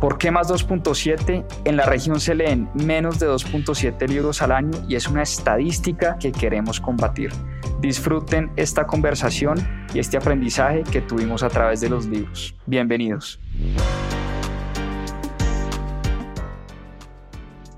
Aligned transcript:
¿Por 0.00 0.16
qué 0.16 0.30
más 0.30 0.48
2.7? 0.48 1.44
En 1.64 1.76
la 1.76 1.84
región 1.84 2.20
se 2.20 2.32
leen 2.32 2.70
menos 2.72 3.18
de 3.18 3.28
2.7 3.28 4.06
libros 4.06 4.42
al 4.42 4.52
año 4.52 4.70
y 4.88 4.94
es 4.94 5.08
una 5.08 5.24
estadística 5.24 6.16
que 6.20 6.30
queremos 6.30 6.80
combatir. 6.80 7.32
Disfruten 7.80 8.52
esta 8.54 8.86
conversación 8.86 9.58
y 9.92 9.98
este 9.98 10.16
aprendizaje 10.16 10.84
que 10.84 11.00
tuvimos 11.00 11.42
a 11.42 11.48
través 11.48 11.80
de 11.80 11.88
los 11.88 12.06
libros. 12.06 12.54
Bienvenidos. 12.66 13.40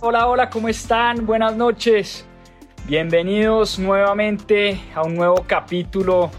Hola, 0.01 0.27
hola, 0.27 0.51
¿cómo 0.51 0.68
están? 0.68 1.24
Buenas 1.24 1.57
noches. 1.57 2.27
Bienvenidos 2.87 3.79
nuevamente 3.79 4.79
a 4.95 5.05
un 5.05 5.15
nuevo 5.15 5.45
capítulo 5.46 6.30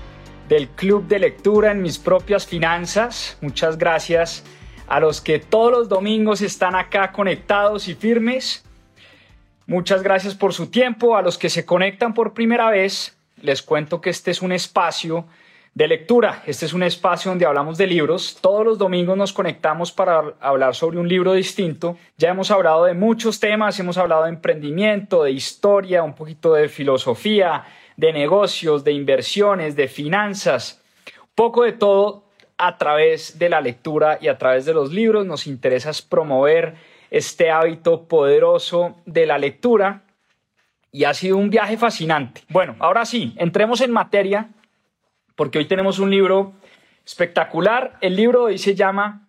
del 0.47 0.67
Club 0.69 1.07
de 1.07 1.17
Lectura 1.17 1.71
en 1.71 1.81
mis 1.81 1.97
propias 1.97 2.45
finanzas. 2.45 3.39
Muchas 3.41 3.79
gracias 3.79 4.43
a 4.91 4.99
los 4.99 5.21
que 5.21 5.39
todos 5.39 5.71
los 5.71 5.87
domingos 5.87 6.41
están 6.41 6.75
acá 6.75 7.13
conectados 7.13 7.87
y 7.87 7.95
firmes. 7.95 8.65
Muchas 9.65 10.03
gracias 10.03 10.35
por 10.35 10.53
su 10.53 10.69
tiempo. 10.69 11.15
A 11.15 11.21
los 11.21 11.37
que 11.37 11.49
se 11.49 11.65
conectan 11.65 12.13
por 12.13 12.33
primera 12.33 12.69
vez, 12.69 13.17
les 13.41 13.61
cuento 13.61 14.01
que 14.01 14.09
este 14.09 14.31
es 14.31 14.41
un 14.41 14.51
espacio 14.51 15.27
de 15.73 15.87
lectura. 15.87 16.43
Este 16.45 16.65
es 16.65 16.73
un 16.73 16.83
espacio 16.83 17.31
donde 17.31 17.45
hablamos 17.45 17.77
de 17.77 17.87
libros. 17.87 18.37
Todos 18.41 18.65
los 18.65 18.77
domingos 18.77 19.15
nos 19.15 19.31
conectamos 19.31 19.93
para 19.93 20.33
hablar 20.41 20.75
sobre 20.75 20.97
un 20.97 21.07
libro 21.07 21.31
distinto. 21.31 21.95
Ya 22.17 22.31
hemos 22.31 22.51
hablado 22.51 22.83
de 22.83 22.93
muchos 22.93 23.39
temas, 23.39 23.79
hemos 23.79 23.97
hablado 23.97 24.23
de 24.23 24.31
emprendimiento, 24.31 25.23
de 25.23 25.31
historia, 25.31 26.03
un 26.03 26.15
poquito 26.15 26.51
de 26.51 26.67
filosofía, 26.67 27.63
de 27.95 28.11
negocios, 28.11 28.83
de 28.83 28.91
inversiones, 28.91 29.77
de 29.77 29.87
finanzas, 29.87 30.83
poco 31.33 31.63
de 31.63 31.71
todo 31.71 32.25
a 32.61 32.77
través 32.77 33.39
de 33.39 33.49
la 33.49 33.59
lectura 33.59 34.19
y 34.21 34.27
a 34.27 34.37
través 34.37 34.65
de 34.65 34.73
los 34.73 34.93
libros. 34.93 35.25
Nos 35.25 35.47
interesa 35.47 35.91
promover 36.07 36.75
este 37.09 37.49
hábito 37.49 38.07
poderoso 38.07 38.95
de 39.07 39.25
la 39.25 39.39
lectura 39.39 40.03
y 40.91 41.05
ha 41.05 41.13
sido 41.15 41.37
un 41.37 41.49
viaje 41.49 41.75
fascinante. 41.75 42.41
Bueno, 42.49 42.75
ahora 42.79 43.05
sí, 43.05 43.33
entremos 43.37 43.81
en 43.81 43.91
materia 43.91 44.49
porque 45.35 45.57
hoy 45.57 45.65
tenemos 45.65 45.97
un 45.97 46.11
libro 46.11 46.53
espectacular. 47.03 47.97
El 47.99 48.15
libro 48.15 48.43
hoy 48.43 48.59
se 48.59 48.75
llama 48.75 49.27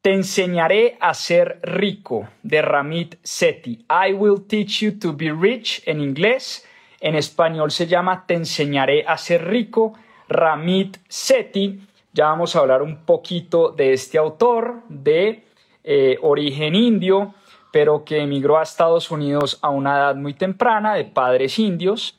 Te 0.00 0.12
enseñaré 0.12 0.96
a 1.00 1.14
ser 1.14 1.60
rico 1.62 2.28
de 2.42 2.62
Ramit 2.62 3.14
Sethi. 3.22 3.86
I 3.88 4.12
will 4.12 4.44
teach 4.48 4.80
you 4.80 4.98
to 4.98 5.12
be 5.12 5.30
rich 5.30 5.82
en 5.86 6.00
inglés. 6.00 6.66
En 7.00 7.14
español 7.14 7.70
se 7.70 7.86
llama 7.86 8.24
Te 8.26 8.34
enseñaré 8.34 9.04
a 9.06 9.16
ser 9.18 9.46
rico. 9.46 9.94
Ramit 10.28 10.96
Sethi 11.08 11.80
ya 12.12 12.26
vamos 12.26 12.54
a 12.54 12.60
hablar 12.60 12.82
un 12.82 13.04
poquito 13.04 13.70
de 13.70 13.92
este 13.92 14.18
autor 14.18 14.82
de 14.88 15.44
eh, 15.84 16.18
origen 16.22 16.74
indio, 16.74 17.34
pero 17.72 18.04
que 18.04 18.18
emigró 18.18 18.58
a 18.58 18.62
Estados 18.62 19.10
Unidos 19.10 19.58
a 19.62 19.70
una 19.70 19.96
edad 19.96 20.16
muy 20.16 20.34
temprana, 20.34 20.94
de 20.94 21.04
padres 21.04 21.58
indios, 21.58 22.18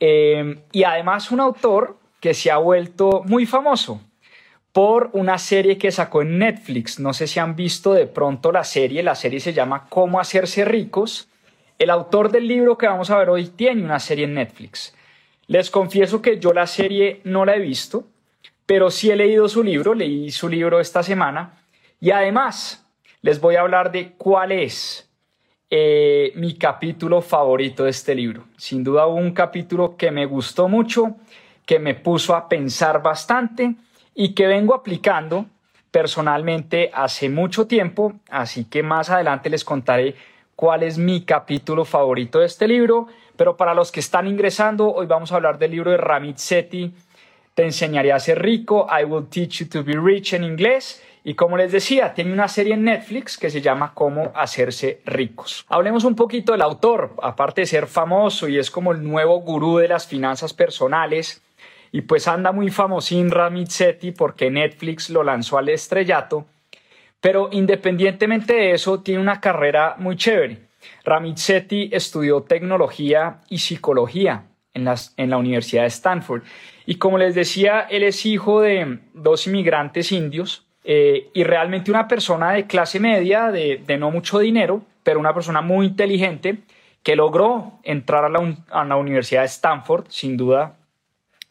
em, 0.00 0.60
y 0.72 0.82
además 0.82 1.30
un 1.30 1.40
autor 1.40 1.96
que 2.20 2.34
se 2.34 2.50
ha 2.50 2.58
vuelto 2.58 3.22
muy 3.26 3.46
famoso 3.46 4.00
por 4.72 5.10
una 5.12 5.38
serie 5.38 5.78
que 5.78 5.92
sacó 5.92 6.22
en 6.22 6.38
Netflix. 6.38 6.98
No 6.98 7.12
sé 7.12 7.28
si 7.28 7.38
han 7.38 7.54
visto 7.54 7.92
de 7.92 8.06
pronto 8.06 8.50
la 8.50 8.64
serie, 8.64 9.04
la 9.04 9.14
serie 9.14 9.38
se 9.38 9.52
llama 9.52 9.86
Cómo 9.88 10.18
hacerse 10.18 10.64
ricos. 10.64 11.28
El 11.78 11.90
autor 11.90 12.32
del 12.32 12.48
libro 12.48 12.76
que 12.76 12.88
vamos 12.88 13.10
a 13.10 13.18
ver 13.18 13.30
hoy 13.30 13.46
tiene 13.46 13.84
una 13.84 14.00
serie 14.00 14.24
en 14.24 14.34
Netflix. 14.34 14.94
Les 15.46 15.70
confieso 15.70 16.20
que 16.20 16.40
yo 16.40 16.52
la 16.52 16.66
serie 16.66 17.20
no 17.22 17.44
la 17.44 17.54
he 17.54 17.60
visto, 17.60 18.04
pero 18.66 18.90
sí 18.90 19.10
he 19.10 19.16
leído 19.16 19.48
su 19.48 19.62
libro, 19.62 19.94
leí 19.94 20.30
su 20.30 20.48
libro 20.48 20.80
esta 20.80 21.02
semana 21.02 21.58
y 22.00 22.10
además 22.10 22.86
les 23.22 23.40
voy 23.40 23.56
a 23.56 23.60
hablar 23.60 23.90
de 23.92 24.12
cuál 24.12 24.52
es 24.52 25.10
eh, 25.70 26.32
mi 26.36 26.54
capítulo 26.54 27.20
favorito 27.22 27.84
de 27.84 27.90
este 27.90 28.14
libro. 28.14 28.44
Sin 28.56 28.84
duda 28.84 29.06
un 29.06 29.32
capítulo 29.32 29.96
que 29.96 30.10
me 30.10 30.26
gustó 30.26 30.68
mucho, 30.68 31.16
que 31.66 31.78
me 31.78 31.94
puso 31.94 32.34
a 32.34 32.48
pensar 32.48 33.02
bastante 33.02 33.74
y 34.14 34.34
que 34.34 34.46
vengo 34.46 34.74
aplicando 34.74 35.46
personalmente 35.90 36.90
hace 36.92 37.28
mucho 37.28 37.66
tiempo, 37.66 38.14
así 38.28 38.64
que 38.64 38.82
más 38.82 39.10
adelante 39.10 39.48
les 39.48 39.64
contaré 39.64 40.16
cuál 40.56 40.82
es 40.82 40.98
mi 40.98 41.22
capítulo 41.22 41.84
favorito 41.84 42.40
de 42.40 42.46
este 42.46 42.68
libro, 42.68 43.06
pero 43.36 43.56
para 43.56 43.74
los 43.74 43.90
que 43.90 44.00
están 44.00 44.26
ingresando, 44.26 44.92
hoy 44.92 45.06
vamos 45.06 45.32
a 45.32 45.36
hablar 45.36 45.58
del 45.58 45.70
libro 45.70 45.90
de 45.90 45.96
Ramit 45.96 46.36
Sethi, 46.36 46.92
te 47.54 47.62
enseñaré 47.62 48.12
a 48.12 48.18
ser 48.18 48.42
rico, 48.42 48.86
I 48.90 49.04
will 49.04 49.26
teach 49.28 49.60
you 49.60 49.68
to 49.68 49.84
be 49.84 49.94
rich 49.94 50.34
en 50.34 50.44
inglés. 50.44 51.02
Y 51.26 51.34
como 51.34 51.56
les 51.56 51.72
decía, 51.72 52.12
tiene 52.12 52.32
una 52.32 52.48
serie 52.48 52.74
en 52.74 52.84
Netflix 52.84 53.38
que 53.38 53.48
se 53.48 53.62
llama 53.62 53.92
Cómo 53.94 54.30
hacerse 54.34 55.00
ricos. 55.06 55.64
Hablemos 55.68 56.04
un 56.04 56.14
poquito 56.14 56.52
del 56.52 56.60
autor, 56.60 57.14
aparte 57.22 57.62
de 57.62 57.66
ser 57.66 57.86
famoso 57.86 58.46
y 58.46 58.58
es 58.58 58.70
como 58.70 58.92
el 58.92 59.02
nuevo 59.02 59.40
gurú 59.40 59.78
de 59.78 59.88
las 59.88 60.06
finanzas 60.06 60.52
personales. 60.52 61.42
Y 61.92 62.02
pues 62.02 62.28
anda 62.28 62.52
muy 62.52 62.70
famosín 62.70 63.30
Ramit 63.30 63.68
Sethi 63.68 64.10
porque 64.10 64.50
Netflix 64.50 65.08
lo 65.08 65.22
lanzó 65.22 65.56
al 65.56 65.70
estrellato. 65.70 66.44
Pero 67.20 67.48
independientemente 67.52 68.52
de 68.52 68.72
eso, 68.72 69.00
tiene 69.00 69.22
una 69.22 69.40
carrera 69.40 69.94
muy 69.96 70.16
chévere. 70.16 70.58
Ramit 71.04 71.38
Sethi 71.38 71.88
estudió 71.90 72.42
tecnología 72.42 73.40
y 73.48 73.58
psicología 73.58 74.44
en, 74.74 74.84
las, 74.84 75.14
en 75.16 75.30
la 75.30 75.38
Universidad 75.38 75.82
de 75.82 75.88
Stanford 75.88 76.42
y 76.86 76.96
como 76.96 77.18
les 77.18 77.34
decía, 77.34 77.80
él 77.80 78.02
es 78.02 78.26
hijo 78.26 78.60
de 78.60 78.98
dos 79.14 79.46
inmigrantes 79.46 80.12
indios 80.12 80.66
eh, 80.84 81.30
y 81.32 81.44
realmente 81.44 81.90
una 81.90 82.08
persona 82.08 82.52
de 82.52 82.66
clase 82.66 83.00
media, 83.00 83.50
de, 83.50 83.82
no 83.98 84.10
mucho 84.10 84.38
dinero, 84.38 84.82
pero 85.02 85.18
una 85.18 85.32
persona 85.32 85.62
muy 85.62 85.86
inteligente 85.86 86.58
que 87.02 87.16
logró 87.16 87.80
entrar 87.82 88.24
a 88.24 88.28
la, 88.28 88.56
a 88.70 88.84
la 88.84 88.96
Universidad 88.96 89.42
de 89.42 89.46
Stanford, 89.46 90.06
sin 90.08 90.36
duda 90.36 90.76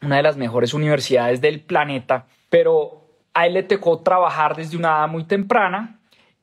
una 0.02 0.16
de 0.16 0.22
las 0.22 0.36
mejores 0.36 0.74
universidades 0.74 1.40
del 1.40 1.60
planeta, 1.60 2.26
pero 2.50 3.04
a 3.32 3.46
él 3.46 3.54
le 3.54 3.62
tocó 3.62 4.00
trabajar 4.00 4.54
desde 4.54 4.76
una 4.76 4.98
edad 4.98 5.08
muy 5.08 5.24
temprana 5.24 5.98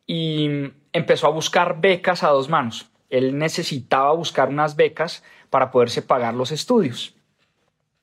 y 0.07 0.71
empezó 0.91 1.27
a 1.27 1.31
buscar 1.31 1.79
becas 1.79 2.23
a 2.23 2.29
dos 2.29 2.49
manos. 2.49 2.89
Él 3.09 3.37
necesitaba 3.37 4.11
buscar 4.13 4.49
unas 4.49 4.75
becas 4.75 5.23
para 5.49 5.71
poderse 5.71 6.01
pagar 6.01 6.33
los 6.33 6.51
estudios. 6.51 7.15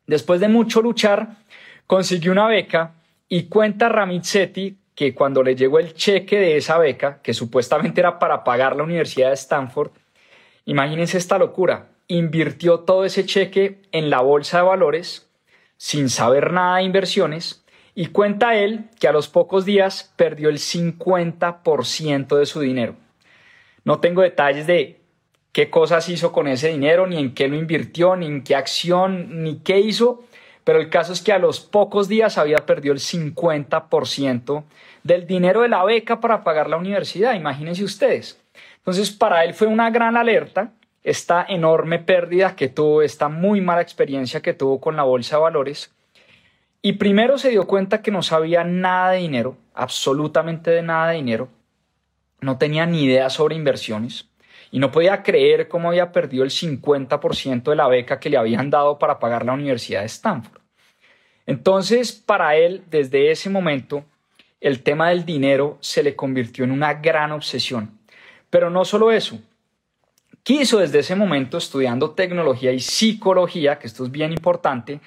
Después 0.08 0.40
de 0.40 0.48
mucho 0.48 0.80
luchar, 0.80 1.36
consiguió 1.86 2.32
una 2.32 2.48
beca 2.48 2.94
y 3.28 3.44
cuenta 3.44 3.90
Ramit 3.90 4.24
Sethi 4.24 4.76
que 4.94 5.14
cuando 5.14 5.42
le 5.42 5.54
llegó 5.54 5.78
el 5.78 5.94
cheque 5.94 6.40
de 6.40 6.56
esa 6.56 6.78
beca, 6.78 7.20
que 7.22 7.34
supuestamente 7.34 8.00
era 8.00 8.18
para 8.18 8.42
pagar 8.42 8.74
la 8.74 8.84
Universidad 8.84 9.28
de 9.28 9.34
Stanford, 9.34 9.92
imagínense 10.64 11.18
esta 11.18 11.38
locura, 11.38 11.88
invirtió 12.08 12.80
todo 12.80 13.04
ese 13.04 13.26
cheque 13.26 13.82
en 13.92 14.08
la 14.08 14.22
bolsa 14.22 14.58
de 14.58 14.64
valores 14.64 15.28
sin 15.76 16.08
saber 16.08 16.52
nada 16.52 16.78
de 16.78 16.84
inversiones 16.84 17.62
y 17.94 18.06
cuenta 18.06 18.56
él 18.56 18.88
que 18.98 19.08
a 19.08 19.12
los 19.12 19.28
pocos 19.28 19.66
días 19.66 20.12
perdió 20.16 20.48
el 20.48 20.58
50% 20.58 22.34
de 22.34 22.46
su 22.46 22.60
dinero. 22.60 22.96
No 23.84 24.00
tengo 24.00 24.22
detalles 24.22 24.66
de 24.66 24.97
qué 25.52 25.70
cosas 25.70 26.08
hizo 26.08 26.32
con 26.32 26.48
ese 26.48 26.68
dinero, 26.68 27.06
ni 27.06 27.18
en 27.18 27.34
qué 27.34 27.48
lo 27.48 27.56
invirtió, 27.56 28.16
ni 28.16 28.26
en 28.26 28.42
qué 28.42 28.54
acción, 28.54 29.42
ni 29.42 29.58
qué 29.58 29.80
hizo, 29.80 30.24
pero 30.64 30.80
el 30.80 30.90
caso 30.90 31.12
es 31.12 31.22
que 31.22 31.32
a 31.32 31.38
los 31.38 31.60
pocos 31.60 32.08
días 32.08 32.38
había 32.38 32.58
perdido 32.66 32.92
el 32.92 33.00
50% 33.00 34.64
del 35.02 35.26
dinero 35.26 35.62
de 35.62 35.68
la 35.68 35.84
beca 35.84 36.20
para 36.20 36.44
pagar 36.44 36.68
la 36.68 36.76
universidad, 36.76 37.34
imagínense 37.34 37.84
ustedes. 37.84 38.40
Entonces, 38.76 39.10
para 39.10 39.44
él 39.44 39.54
fue 39.54 39.66
una 39.66 39.90
gran 39.90 40.16
alerta 40.16 40.72
esta 41.02 41.46
enorme 41.48 41.98
pérdida 41.98 42.54
que 42.54 42.68
tuvo, 42.68 43.02
esta 43.02 43.28
muy 43.28 43.60
mala 43.60 43.80
experiencia 43.80 44.42
que 44.42 44.52
tuvo 44.52 44.80
con 44.80 44.96
la 44.96 45.04
bolsa 45.04 45.36
de 45.36 45.42
valores. 45.42 45.94
Y 46.82 46.94
primero 46.94 47.38
se 47.38 47.50
dio 47.50 47.66
cuenta 47.66 48.02
que 48.02 48.10
no 48.10 48.22
sabía 48.22 48.62
nada 48.64 49.12
de 49.12 49.18
dinero, 49.18 49.56
absolutamente 49.74 50.70
de 50.70 50.82
nada 50.82 51.08
de 51.08 51.16
dinero, 51.16 51.48
no 52.40 52.58
tenía 52.58 52.86
ni 52.86 53.04
idea 53.04 53.30
sobre 53.30 53.56
inversiones 53.56 54.27
y 54.70 54.78
no 54.78 54.90
podía 54.90 55.22
creer 55.22 55.68
cómo 55.68 55.88
había 55.88 56.12
perdido 56.12 56.44
el 56.44 56.50
50% 56.50 57.62
de 57.62 57.76
la 57.76 57.88
beca 57.88 58.20
que 58.20 58.30
le 58.30 58.36
habían 58.36 58.70
dado 58.70 58.98
para 58.98 59.18
pagar 59.18 59.44
la 59.44 59.54
Universidad 59.54 60.00
de 60.00 60.06
Stanford. 60.06 60.60
Entonces, 61.46 62.12
para 62.12 62.56
él, 62.56 62.84
desde 62.90 63.30
ese 63.30 63.48
momento, 63.48 64.04
el 64.60 64.82
tema 64.82 65.08
del 65.08 65.24
dinero 65.24 65.78
se 65.80 66.02
le 66.02 66.14
convirtió 66.14 66.64
en 66.64 66.72
una 66.72 66.94
gran 66.94 67.32
obsesión. 67.32 67.98
Pero 68.50 68.70
no 68.70 68.84
solo 68.84 69.10
eso, 69.10 69.38
quiso 70.42 70.78
desde 70.78 70.98
ese 70.98 71.14
momento, 71.14 71.58
estudiando 71.58 72.10
tecnología 72.10 72.72
y 72.72 72.80
psicología, 72.80 73.78
que 73.78 73.86
esto 73.86 74.04
es 74.04 74.10
bien 74.10 74.32
importante, 74.32 75.00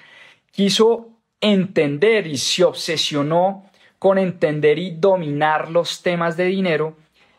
quiso 0.50 1.10
entender 1.40 2.26
y 2.26 2.36
se 2.38 2.64
obsesionó 2.64 3.64
con 3.98 4.18
entender 4.18 4.78
y 4.78 4.92
dominar 4.92 5.70
los 5.70 6.02
temas 6.02 6.36
de 6.36 6.46
dinero 6.46 6.96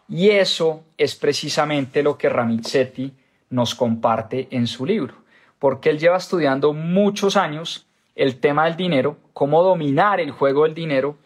y 0.07 0.29
eso 0.29 0.83
es 0.97 1.15
precisamente 1.15 2.03
lo 2.03 2.17
que 2.17 2.29
Ramizzetti 2.29 3.13
nos 3.49 3.75
comparte 3.75 4.47
en 4.51 4.67
su 4.67 4.85
libro, 4.85 5.15
porque 5.59 5.89
él 5.89 5.99
lleva 5.99 6.17
estudiando 6.17 6.73
muchos 6.73 7.37
años 7.37 7.87
el 8.15 8.39
tema 8.39 8.65
del 8.65 8.75
dinero, 8.75 9.17
cómo 9.33 9.63
dominar 9.63 10.19
el 10.19 10.31
juego 10.31 10.63
del 10.63 10.73
dinero 10.73 11.17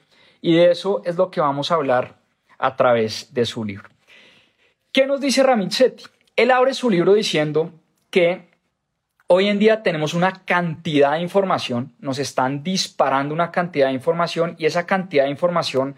y 0.41 0.55
de 0.55 0.71
eso 0.71 1.01
es 1.05 1.15
lo 1.15 1.29
que 1.31 1.41
vamos 1.41 1.71
a 1.71 1.75
hablar 1.75 2.15
a 2.57 2.75
través 2.75 3.33
de 3.33 3.45
su 3.45 3.63
libro. 3.65 3.89
¿Qué 4.91 5.05
nos 5.05 5.21
dice 5.21 5.43
Ramizzetti? 5.43 6.05
Él 6.35 6.51
abre 6.51 6.73
su 6.73 6.89
libro 6.89 7.13
diciendo 7.13 7.71
que 8.09 8.47
hoy 9.27 9.47
en 9.47 9.59
día 9.59 9.83
tenemos 9.83 10.13
una 10.13 10.43
cantidad 10.45 11.13
de 11.13 11.21
información, 11.21 11.93
nos 11.99 12.19
están 12.19 12.63
disparando 12.63 13.33
una 13.33 13.51
cantidad 13.51 13.87
de 13.87 13.93
información 13.93 14.55
y 14.57 14.65
esa 14.65 14.85
cantidad 14.85 15.25
de 15.25 15.31
información 15.31 15.95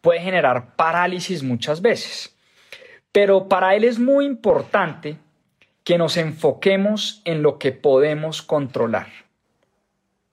puede 0.00 0.20
generar 0.20 0.76
parálisis 0.76 1.42
muchas 1.42 1.82
veces. 1.82 2.36
Pero 3.12 3.48
para 3.48 3.74
él 3.74 3.84
es 3.84 3.98
muy 3.98 4.24
importante 4.24 5.16
que 5.84 5.98
nos 5.98 6.16
enfoquemos 6.16 7.22
en 7.24 7.42
lo 7.42 7.58
que 7.58 7.72
podemos 7.72 8.42
controlar. 8.42 9.08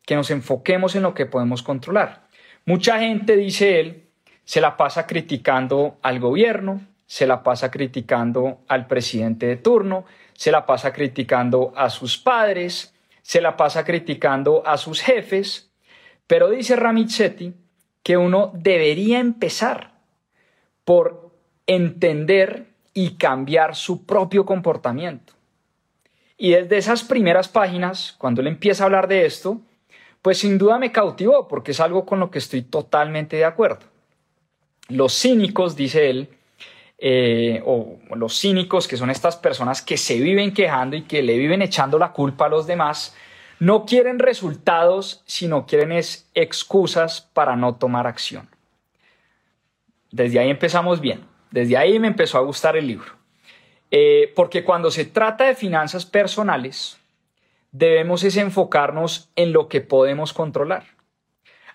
Que 0.06 0.16
nos 0.16 0.30
enfoquemos 0.30 0.96
en 0.96 1.04
lo 1.04 1.14
que 1.14 1.25
podemos 1.25 1.64
controlar. 1.64 2.28
Mucha 2.66 3.00
gente, 3.00 3.36
dice 3.36 3.80
él, 3.80 4.04
se 4.44 4.62
la 4.62 4.78
pasa 4.78 5.08
criticando 5.08 5.98
al 6.02 6.20
gobierno, 6.20 6.81
se 7.06 7.25
la 7.25 7.42
pasa 7.42 7.72
criticando 7.72 8.62
al 8.68 8.88
presidente 8.88 9.48
de 9.48 9.58
turno, 9.58 10.06
se 10.34 10.52
la 10.52 10.66
pasa 10.66 10.94
criticando 10.94 11.74
a 11.75 11.90
sus 11.90 12.18
padres, 12.18 12.94
se 13.22 13.42
la 13.42 13.58
pasa 13.58 13.84
criticando 13.84 14.63
a 14.66 14.78
sus 14.78 15.02
jefes, 15.02 15.72
pero 16.28 16.50
dice 16.50 16.75
Ramizzetti 16.75 17.54
que 18.07 18.15
uno 18.15 18.51
debería 18.54 19.19
empezar 19.19 19.92
por 20.86 21.30
entender 21.65 22.68
y 22.94 23.15
cambiar 23.15 23.75
su 23.75 24.06
propio 24.06 24.45
comportamiento. 24.45 25.33
Y 26.38 26.51
desde 26.51 26.77
esas 26.77 27.04
primeras 27.04 27.50
páginas, 27.50 28.15
cuando 28.18 28.39
él 28.39 28.48
empieza 28.48 28.83
a 28.83 28.86
hablar 28.86 29.09
de 29.09 29.25
esto, 29.25 29.59
pues 30.21 30.38
sin 30.38 30.57
duda 30.57 30.80
me 30.80 30.94
cautivó 30.94 31.50
porque 31.50 31.71
es 31.71 31.81
algo 31.81 32.06
con 32.06 32.21
lo 32.21 32.31
que 32.31 32.39
estoy 32.39 32.62
totalmente 32.62 33.36
de 33.36 33.44
acuerdo. 33.44 33.81
Los 34.88 35.13
cínicos, 35.19 35.75
dice 35.75 36.10
él, 36.10 36.30
eh, 37.00 37.62
o 37.65 37.98
los 38.15 38.39
cínicos, 38.39 38.88
que 38.88 38.95
son 38.95 39.10
estas 39.10 39.36
personas 39.36 39.81
que 39.81 39.98
se 39.98 40.18
viven 40.21 40.53
quejando 40.53 40.95
y 40.95 41.01
que 41.01 41.21
le 41.21 41.38
viven 41.38 41.62
echando 41.62 42.00
la 42.00 42.13
culpa 42.13 42.45
a 42.45 42.50
los 42.50 42.68
demás, 42.68 43.13
no 43.59 43.86
quieren 43.86 44.19
resultados, 44.19 45.24
sino 45.25 45.65
quieren 45.65 45.92
es 45.92 46.30
excusas 46.33 47.21
para 47.33 47.56
no 47.56 47.75
tomar 47.75 48.07
acción. 48.07 48.50
Desde 50.12 50.39
ahí 50.39 50.50
empezamos 50.50 51.01
bien, 51.01 51.25
desde 51.51 51.77
ahí 51.77 52.00
me 52.00 52.07
empezó 52.07 52.38
a 52.38 52.42
gustar 52.42 52.77
el 52.77 52.88
libro. 52.88 53.13
Eh, 53.89 54.33
porque 54.36 54.63
cuando 54.63 54.92
se 54.92 55.06
trata 55.06 55.45
de 55.45 55.56
finanzas 55.56 56.06
personales, 56.06 57.00
debemos 57.71 58.24
es 58.24 58.38
enfocarnos 58.38 59.30
en 59.36 59.54
lo 59.54 59.68
que 59.68 59.81
podemos 59.81 60.33
controlar. 60.33 60.86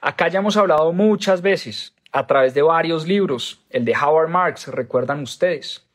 Acá 0.01 0.29
ya 0.29 0.41
hemos 0.41 0.57
hablado 0.57 0.93
muchas 0.93 1.43
veces 1.43 1.95
a 2.11 2.27
través 2.27 2.55
de 2.55 2.63
varios 2.63 3.07
libros, 3.07 3.65
el 3.71 3.85
de 3.85 3.95
Howard 3.97 4.29
Marks, 4.29 4.69
recuerdan 4.69 5.23
ustedes, 5.23 5.87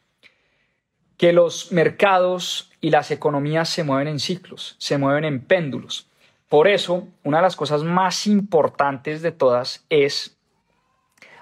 que 1.17 1.33
los 1.33 1.71
mercados 1.71 2.71
y 2.81 2.89
las 2.89 3.11
economías 3.11 3.69
se 3.69 3.83
mueven 3.83 4.07
en 4.07 4.19
ciclos, 4.19 4.75
se 4.77 4.97
mueven 4.97 5.25
en 5.25 5.41
péndulos. 5.41 6.07
Por 6.49 6.67
eso, 6.67 7.07
una 7.23 7.37
de 7.37 7.43
las 7.43 7.55
cosas 7.55 7.83
más 7.83 8.27
importantes 8.27 9.21
de 9.21 9.31
todas 9.31 9.85
es 9.89 10.37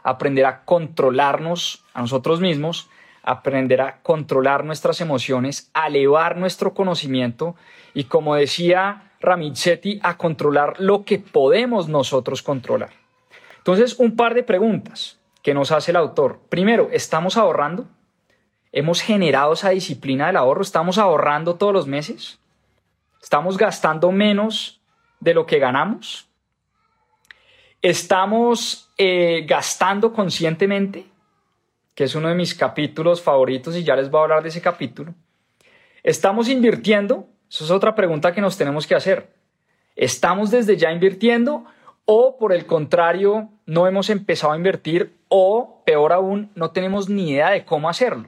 aprender 0.03 0.45
a 0.45 0.63
controlarnos 0.65 1.83
a 1.93 2.01
nosotros 2.01 2.39
mismos, 2.39 2.89
aprender 3.23 3.81
a 3.81 4.01
controlar 4.01 4.63
nuestras 4.63 5.01
emociones, 5.01 5.69
a 5.73 5.87
elevar 5.87 6.37
nuestro 6.37 6.73
conocimiento 6.73 7.55
y, 7.93 8.05
como 8.05 8.35
decía 8.35 9.11
Ramizzetti, 9.19 9.99
a 10.03 10.17
controlar 10.17 10.75
lo 10.79 11.05
que 11.05 11.19
podemos 11.19 11.87
nosotros 11.87 12.43
controlar. 12.43 12.91
Entonces, 13.57 13.95
un 13.99 14.15
par 14.15 14.35
de 14.35 14.43
preguntas 14.43 15.19
que 15.41 15.53
nos 15.55 15.71
hace 15.71 15.91
el 15.91 15.97
autor. 15.97 16.39
Primero, 16.49 16.89
¿estamos 16.91 17.37
ahorrando? 17.37 17.87
¿Hemos 18.75 18.99
generado 18.99 19.53
esa 19.53 19.69
disciplina 19.69 20.27
del 20.27 20.35
ahorro? 20.35 20.61
¿Estamos 20.61 20.97
ahorrando 20.97 21.55
todos 21.55 21.71
los 21.71 21.87
meses? 21.87 22.39
¿Estamos 23.23 23.57
gastando 23.57 24.11
menos 24.11 24.81
de 25.21 25.33
lo 25.33 25.45
que 25.45 25.59
ganamos? 25.59 26.27
¿Estamos 27.81 28.91
eh, 28.97 29.45
gastando 29.47 30.11
conscientemente? 30.11 31.05
Que 31.93 32.03
es 32.03 32.15
uno 32.15 32.27
de 32.27 32.35
mis 32.35 32.53
capítulos 32.53 33.21
favoritos 33.21 33.77
y 33.77 33.85
ya 33.85 33.95
les 33.95 34.11
voy 34.11 34.19
a 34.19 34.23
hablar 34.23 34.43
de 34.43 34.49
ese 34.49 34.61
capítulo. 34.61 35.13
¿Estamos 36.03 36.49
invirtiendo? 36.49 37.29
Esa 37.49 37.63
es 37.63 37.71
otra 37.71 37.95
pregunta 37.95 38.33
que 38.33 38.41
nos 38.41 38.57
tenemos 38.57 38.85
que 38.85 38.95
hacer. 38.95 39.29
¿Estamos 39.95 40.51
desde 40.51 40.75
ya 40.75 40.91
invirtiendo 40.91 41.63
o 42.03 42.37
por 42.37 42.51
el 42.51 42.65
contrario, 42.65 43.47
no 43.65 43.87
hemos 43.87 44.09
empezado 44.09 44.51
a 44.51 44.57
invertir 44.57 45.15
o, 45.29 45.81
peor 45.85 46.11
aún, 46.11 46.51
no 46.55 46.71
tenemos 46.71 47.07
ni 47.07 47.31
idea 47.31 47.51
de 47.51 47.63
cómo 47.63 47.87
hacerlo, 47.87 48.27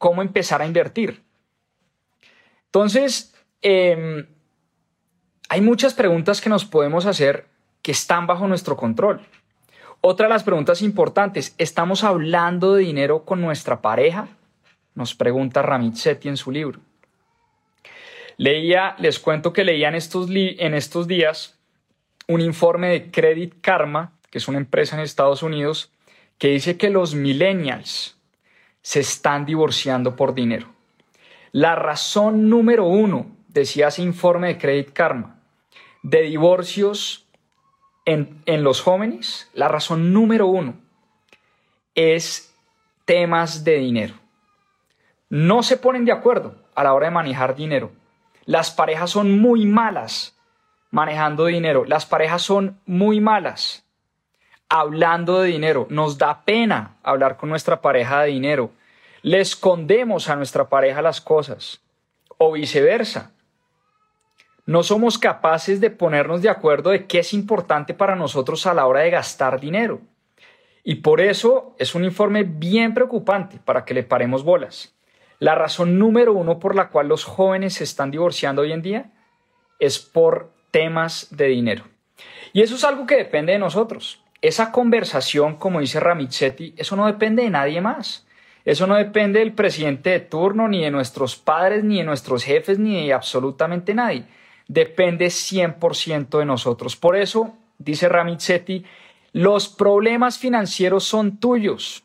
cómo 0.00 0.22
empezar 0.22 0.62
a 0.62 0.66
invertir. 0.66 1.22
Entonces, 2.64 3.34
em, 3.60 4.26
hay 5.50 5.60
muchas 5.60 5.92
preguntas 5.92 6.40
que 6.40 6.48
nos 6.48 6.64
podemos 6.64 7.04
hacer 7.04 7.46
que 7.82 7.92
están 7.92 8.26
bajo 8.26 8.48
nuestro 8.48 8.78
control. 8.78 9.20
Otra 10.00 10.26
de 10.26 10.30
las 10.32 10.42
preguntas 10.42 10.80
importantes, 10.80 11.54
¿estamos 11.58 12.02
hablando 12.02 12.74
de 12.74 12.84
dinero 12.84 13.26
con 13.26 13.42
nuestra 13.42 13.82
pareja? 13.82 14.28
Nos 14.94 15.14
pregunta 15.14 15.60
Ramizzetti 15.60 16.28
en 16.28 16.38
su 16.38 16.50
libro. 16.50 16.80
Leía, 18.38 18.96
les 18.98 19.18
cuento 19.18 19.52
que 19.52 19.64
leía 19.64 19.90
en 19.90 19.96
estos, 19.96 20.30
en 20.30 20.72
estos 20.72 21.08
días 21.08 21.58
un 22.26 22.40
informe 22.40 22.88
de 22.88 23.10
Credit 23.10 23.54
Karma, 23.60 24.12
que 24.30 24.38
es 24.38 24.48
una 24.48 24.56
empresa 24.56 24.96
en 24.96 25.02
Estados 25.02 25.42
Unidos, 25.42 25.92
que 26.38 26.48
dice 26.48 26.78
que 26.78 26.88
los 26.88 27.14
millennials 27.14 28.16
se 28.82 29.00
están 29.00 29.44
divorciando 29.44 30.16
por 30.16 30.34
dinero. 30.34 30.68
La 31.52 31.74
razón 31.74 32.48
número 32.48 32.84
uno, 32.84 33.26
decía 33.48 33.88
ese 33.88 34.02
informe 34.02 34.48
de 34.48 34.58
Credit 34.58 34.92
Karma, 34.92 35.40
de 36.02 36.22
divorcios 36.22 37.26
en, 38.04 38.42
en 38.46 38.62
los 38.62 38.80
jóvenes, 38.80 39.50
la 39.52 39.68
razón 39.68 40.12
número 40.12 40.46
uno 40.46 40.74
es 41.94 42.54
temas 43.04 43.64
de 43.64 43.76
dinero. 43.76 44.14
No 45.28 45.62
se 45.62 45.76
ponen 45.76 46.04
de 46.04 46.12
acuerdo 46.12 46.56
a 46.74 46.84
la 46.84 46.94
hora 46.94 47.06
de 47.06 47.12
manejar 47.12 47.54
dinero. 47.54 47.92
Las 48.44 48.70
parejas 48.70 49.10
son 49.10 49.40
muy 49.40 49.66
malas 49.66 50.36
manejando 50.90 51.46
dinero. 51.46 51.84
Las 51.84 52.06
parejas 52.06 52.42
son 52.42 52.80
muy 52.86 53.20
malas 53.20 53.84
hablando 54.70 55.40
de 55.40 55.48
dinero. 55.48 55.86
Nos 55.90 56.16
da 56.16 56.44
pena 56.44 56.96
hablar 57.02 57.36
con 57.36 57.50
nuestra 57.50 57.82
pareja 57.82 58.22
de 58.22 58.28
dinero. 58.28 58.70
Le 59.20 59.40
escondemos 59.40 60.30
a 60.30 60.36
nuestra 60.36 60.70
pareja 60.70 61.02
las 61.02 61.20
cosas 61.20 61.82
o 62.38 62.52
viceversa. 62.52 63.32
No 64.64 64.82
somos 64.82 65.18
capaces 65.18 65.80
de 65.80 65.90
ponernos 65.90 66.40
de 66.40 66.48
acuerdo 66.48 66.90
de 66.90 67.06
qué 67.06 67.18
es 67.18 67.34
importante 67.34 67.92
para 67.92 68.14
nosotros 68.14 68.66
a 68.66 68.72
la 68.72 68.86
hora 68.86 69.00
de 69.00 69.10
gastar 69.10 69.60
dinero. 69.60 70.00
Y 70.84 70.96
por 70.96 71.20
eso 71.20 71.74
es 71.78 71.94
un 71.94 72.04
informe 72.04 72.44
bien 72.44 72.94
preocupante 72.94 73.58
para 73.62 73.84
que 73.84 73.92
le 73.92 74.04
paremos 74.04 74.44
bolas. 74.44 74.94
La 75.40 75.54
razón 75.54 75.98
número 75.98 76.32
uno 76.32 76.58
por 76.58 76.76
la 76.76 76.88
cual 76.88 77.08
los 77.08 77.24
jóvenes 77.24 77.74
se 77.74 77.84
están 77.84 78.10
divorciando 78.10 78.62
hoy 78.62 78.72
en 78.72 78.82
día 78.82 79.10
es 79.78 79.98
por 79.98 80.52
temas 80.70 81.28
de 81.30 81.46
dinero. 81.46 81.84
Y 82.52 82.62
eso 82.62 82.76
es 82.76 82.84
algo 82.84 83.06
que 83.06 83.16
depende 83.16 83.52
de 83.52 83.58
nosotros. 83.58 84.22
Esa 84.42 84.72
conversación, 84.72 85.56
como 85.56 85.80
dice 85.80 86.00
Ramizzetti, 86.00 86.74
eso 86.76 86.96
no 86.96 87.06
depende 87.06 87.42
de 87.42 87.50
nadie 87.50 87.80
más. 87.80 88.26
Eso 88.64 88.86
no 88.86 88.96
depende 88.96 89.38
del 89.38 89.52
presidente 89.52 90.10
de 90.10 90.20
turno, 90.20 90.68
ni 90.68 90.82
de 90.82 90.90
nuestros 90.90 91.36
padres, 91.36 91.82
ni 91.82 91.98
de 91.98 92.04
nuestros 92.04 92.44
jefes, 92.44 92.78
ni 92.78 93.06
de 93.06 93.12
absolutamente 93.12 93.94
nadie. 93.94 94.24
Depende 94.68 95.26
100% 95.26 96.38
de 96.38 96.44
nosotros. 96.44 96.96
Por 96.96 97.16
eso, 97.16 97.56
dice 97.78 98.08
Ramizzetti, 98.08 98.84
los 99.32 99.68
problemas 99.68 100.38
financieros 100.38 101.04
son 101.04 101.38
tuyos, 101.38 102.02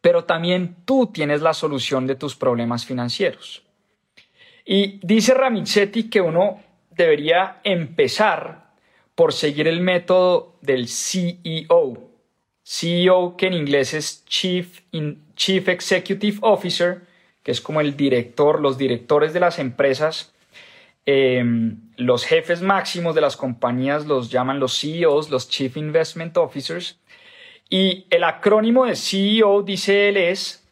pero 0.00 0.24
también 0.24 0.76
tú 0.84 1.08
tienes 1.12 1.42
la 1.42 1.54
solución 1.54 2.06
de 2.06 2.16
tus 2.16 2.34
problemas 2.34 2.84
financieros. 2.84 3.62
Y 4.64 5.00
dice 5.06 5.34
Ramizzetti 5.34 6.08
que 6.08 6.20
uno 6.20 6.60
debería 6.90 7.60
empezar 7.64 8.71
por 9.14 9.32
seguir 9.32 9.68
el 9.68 9.80
método 9.80 10.56
del 10.60 10.88
CEO. 10.88 12.10
CEO 12.64 13.36
que 13.36 13.46
en 13.46 13.54
inglés 13.54 13.94
es 13.94 14.24
Chief, 14.24 14.80
Executive 15.68 16.38
Officer, 16.42 17.02
que 17.42 17.50
es 17.50 17.60
como 17.60 17.80
el 17.80 17.96
director, 17.96 18.60
los 18.60 18.78
directores 18.78 19.32
de 19.32 19.40
las 19.40 19.58
empresas. 19.58 20.32
em, 21.04 21.80
los 21.96 22.24
jefes 22.24 22.62
máximos 22.62 23.16
de 23.16 23.20
las 23.20 23.36
compañías 23.36 24.06
los 24.06 24.30
llaman 24.30 24.60
los 24.60 24.78
CEOs, 24.78 25.30
los 25.30 25.48
Chief 25.48 25.76
Investment 25.76 26.36
Officers. 26.36 27.00
Y 27.68 28.06
el 28.10 28.22
acrónimo 28.22 28.86
de 28.86 28.94
CEO, 28.94 29.62
dice 29.62 30.08
él, 30.08 30.16
es 30.16 30.62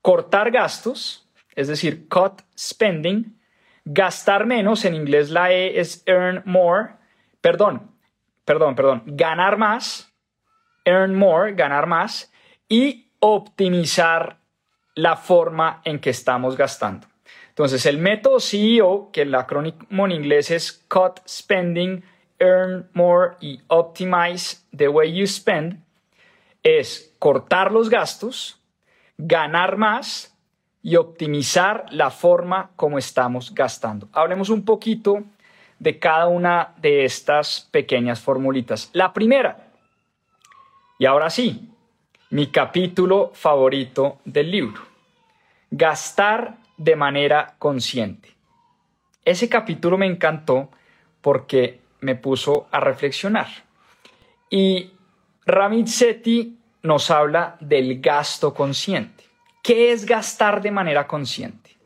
cortar 0.00 0.52
gastos, 0.52 1.26
es 1.56 1.66
decir, 1.66 2.06
cut 2.08 2.42
spending, 2.56 3.36
gastar 3.84 4.46
menos, 4.46 4.84
en 4.84 4.94
inglés 4.94 5.30
la 5.30 5.52
E 5.52 5.80
es 5.80 6.02
earn 6.06 6.42
more, 6.44 6.90
perdón, 7.44 7.90
perdón, 8.46 8.74
perdón, 8.74 9.02
ganar 9.04 9.58
más, 9.58 10.10
earn 10.86 11.14
more, 11.14 11.52
ganar 11.52 11.86
más, 11.86 12.32
y 12.70 13.10
optimizar 13.20 14.38
la 14.94 15.16
forma 15.16 15.82
en 15.84 15.98
que 15.98 16.08
estamos 16.08 16.56
gastando. 16.56 17.06
Entonces, 17.50 17.84
el 17.84 17.98
método 17.98 18.40
CEO, 18.40 19.10
que 19.12 19.22
el 19.22 19.34
acrónimo 19.34 20.06
en 20.06 20.12
inglés 20.12 20.50
es 20.50 20.72
Cut 20.88 21.20
Spending, 21.28 22.02
Earn 22.38 22.88
More 22.94 23.36
y 23.42 23.60
Optimize 23.66 24.64
the 24.74 24.88
Way 24.88 25.12
You 25.12 25.26
Spend, 25.26 25.84
es 26.62 27.14
cortar 27.18 27.72
los 27.72 27.90
gastos, 27.90 28.58
ganar 29.18 29.76
más 29.76 30.34
y 30.82 30.96
optimizar 30.96 31.84
la 31.90 32.10
forma 32.10 32.70
como 32.74 32.96
estamos 32.96 33.54
gastando. 33.54 34.08
Hablemos 34.14 34.48
un 34.48 34.64
poquito 34.64 35.24
de 35.84 35.98
cada 35.98 36.28
una 36.28 36.72
de 36.78 37.04
estas 37.04 37.68
pequeñas 37.70 38.18
formulitas. 38.18 38.88
La 38.94 39.12
primera, 39.12 39.68
y 40.98 41.04
ahora 41.04 41.28
sí, 41.28 41.68
mi 42.30 42.46
capítulo 42.46 43.32
favorito 43.34 44.18
del 44.24 44.50
libro, 44.50 44.80
gastar 45.70 46.56
de 46.78 46.96
manera 46.96 47.56
consciente. 47.58 48.30
Ese 49.26 49.50
capítulo 49.50 49.98
me 49.98 50.06
encantó 50.06 50.70
porque 51.20 51.80
me 52.00 52.14
puso 52.14 52.66
a 52.70 52.80
reflexionar. 52.80 53.48
Y 54.48 54.90
Ramit 55.44 55.88
Sethi 55.88 56.56
nos 56.82 57.10
habla 57.10 57.58
del 57.60 58.00
gasto 58.00 58.54
consciente. 58.54 59.24
¿Qué 59.62 59.92
es 59.92 60.06
gastar 60.06 60.62
de 60.62 60.70
manera 60.70 61.06
consciente? 61.06 61.76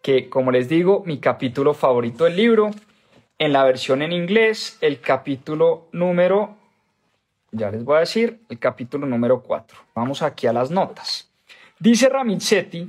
Que, 0.00 0.28
como 0.28 0.52
les 0.52 0.68
digo, 0.68 1.02
mi 1.04 1.18
capítulo 1.18 1.74
favorito 1.74 2.22
del 2.22 2.36
libro, 2.36 2.70
en 3.40 3.54
la 3.54 3.64
versión 3.64 4.02
en 4.02 4.12
inglés, 4.12 4.76
el 4.82 5.00
capítulo 5.00 5.88
número, 5.92 6.58
ya 7.50 7.70
les 7.70 7.82
voy 7.82 7.96
a 7.96 8.00
decir, 8.00 8.42
el 8.50 8.58
capítulo 8.58 9.06
número 9.06 9.42
4. 9.42 9.78
Vamos 9.94 10.20
aquí 10.20 10.46
a 10.46 10.52
las 10.52 10.70
notas. 10.70 11.30
Dice 11.78 12.10
Ramit 12.10 12.40
Sethi 12.40 12.86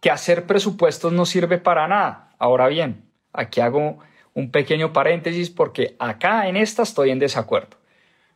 que 0.00 0.12
hacer 0.12 0.46
presupuestos 0.46 1.12
no 1.12 1.26
sirve 1.26 1.58
para 1.58 1.88
nada. 1.88 2.32
Ahora 2.38 2.68
bien, 2.68 3.02
aquí 3.32 3.60
hago 3.60 3.98
un 4.32 4.52
pequeño 4.52 4.92
paréntesis 4.92 5.50
porque 5.50 5.96
acá 5.98 6.46
en 6.46 6.56
esta 6.56 6.84
estoy 6.84 7.10
en 7.10 7.18
desacuerdo. 7.18 7.76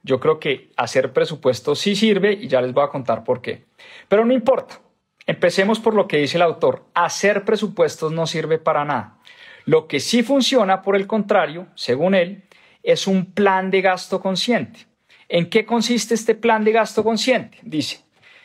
Yo 0.03 0.19
creo 0.19 0.41
que 0.41 0.73
hacer 0.77 1.13
presupuestos 1.13 1.79
sí 1.79 1.95
sirve 1.95 2.33
y 2.33 2.49
ya 2.49 2.61
les 2.61 2.73
voy 2.73 2.83
a 2.83 2.89
contar 2.89 3.23
por 3.23 3.41
qué. 3.41 3.63
Pero 4.09 4.25
no 4.25 4.35
importa. 4.35 4.81
Empecemos 5.25 5.79
por 5.79 5.95
lo 5.95 6.09
que 6.09 6.17
dice 6.17 6.37
el 6.37 6.43
autor. 6.43 6.83
Hacer 6.95 7.45
presupuestos 7.45 8.11
no 8.11 8.27
sirve 8.27 8.59
para 8.59 8.85
nada. 8.85 9.19
Lo 9.65 9.87
que 9.87 10.01
sí 10.01 10.23
funciona, 10.23 10.83
por 10.83 10.97
el 10.97 11.07
contrario, 11.07 11.69
según 11.75 12.15
él, 12.15 12.45
es 12.83 13.07
un 13.07 13.27
plan 13.27 13.71
de 13.71 13.81
gasto 13.81 14.21
consciente. 14.21 14.87
¿En 15.29 15.49
qué 15.49 15.65
consiste 15.65 16.15
este 16.15 16.35
plan 16.35 16.65
de 16.65 16.73
gasto 16.73 17.05
consciente? 17.05 17.59
Dice, 17.63 18.01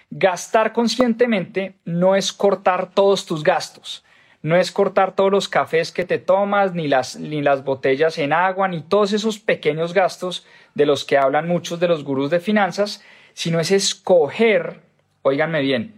Gastar 0.10 0.72
conscientemente 0.72 1.76
no 1.84 2.16
es 2.16 2.32
cortar 2.32 2.92
todos 2.92 3.26
tus 3.26 3.44
gastos, 3.44 4.06
no 4.42 4.56
es 4.56 4.72
cortar 4.72 5.16
todos 5.16 5.32
los 5.32 5.50
cafés 5.50 5.92
que 5.92 6.06
te 6.06 6.18
tomas, 6.18 6.74
ni 6.74 6.88
las, 6.88 7.18
ni 7.18 7.42
las 7.42 7.66
botellas 7.66 8.18
en 8.18 8.32
agua, 8.32 8.70
ni 8.70 8.82
todos 8.82 9.12
esos 9.12 9.38
pequeños 9.38 9.94
gastos 9.94 10.46
de 10.76 10.86
los 10.86 11.04
que 11.04 11.18
hablan 11.18 11.50
muchos 11.50 11.82
de 11.82 11.90
los 11.90 12.06
gurús 12.06 12.30
de 12.30 12.40
finanzas, 12.40 13.04
sino 13.34 13.60
es 13.60 13.72
escoger, 13.72 14.80
oíganme 15.24 15.60
bien, 15.60 15.97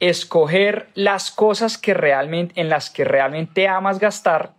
escoger 0.00 0.90
las 0.94 1.30
cosas 1.30 1.78
que 1.78 1.94
realmente, 1.94 2.60
en 2.60 2.68
las 2.68 2.90
que 2.90 3.04
realmente 3.04 3.68
amas 3.68 3.98
gastar 3.98 4.54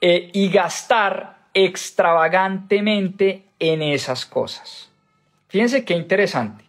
eh, 0.00 0.30
y 0.32 0.50
gastar 0.50 1.46
extravagantemente 1.54 3.44
en 3.58 3.82
esas 3.82 4.26
cosas. 4.26 4.90
Fíjense 5.48 5.84
qué 5.84 5.94
interesante. 5.94 6.64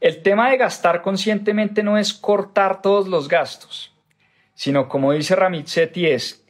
El 0.00 0.22
tema 0.22 0.50
de 0.50 0.58
gastar 0.58 1.02
conscientemente 1.02 1.82
no 1.82 1.96
es 1.96 2.12
cortar 2.12 2.82
todos 2.82 3.08
los 3.08 3.28
gastos, 3.28 3.94
sino 4.54 4.88
como 4.88 5.12
dice 5.12 5.34
Ramizzetti 5.34 6.06
es, 6.06 6.44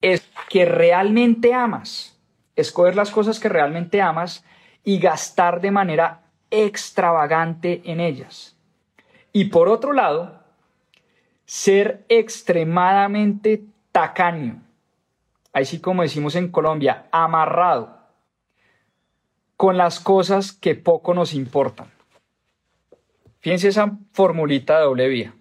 es 0.00 0.22
que 0.48 0.64
realmente 0.64 1.52
amas, 1.52 2.18
escoger 2.54 2.96
las 2.96 3.10
cosas 3.10 3.38
que 3.38 3.48
realmente 3.48 4.00
amas 4.00 4.44
y 4.82 4.98
gastar 4.98 5.60
de 5.60 5.70
manera 5.70 6.25
extravagante 6.50 7.82
en 7.84 8.00
ellas. 8.00 8.56
Y 9.32 9.46
por 9.46 9.68
otro 9.68 9.92
lado, 9.92 10.40
ser 11.44 12.04
extremadamente 12.08 13.64
tacaño, 13.92 14.62
así 15.52 15.80
como 15.80 16.02
decimos 16.02 16.34
en 16.34 16.50
Colombia, 16.50 17.06
amarrado 17.12 17.96
con 19.56 19.76
las 19.76 20.00
cosas 20.00 20.52
que 20.52 20.74
poco 20.74 21.14
nos 21.14 21.32
importan. 21.32 21.90
Fíjense 23.40 23.68
esa 23.68 23.96
formulita 24.12 24.78
de 24.78 24.84
doble 24.84 25.08
vía. 25.08 25.34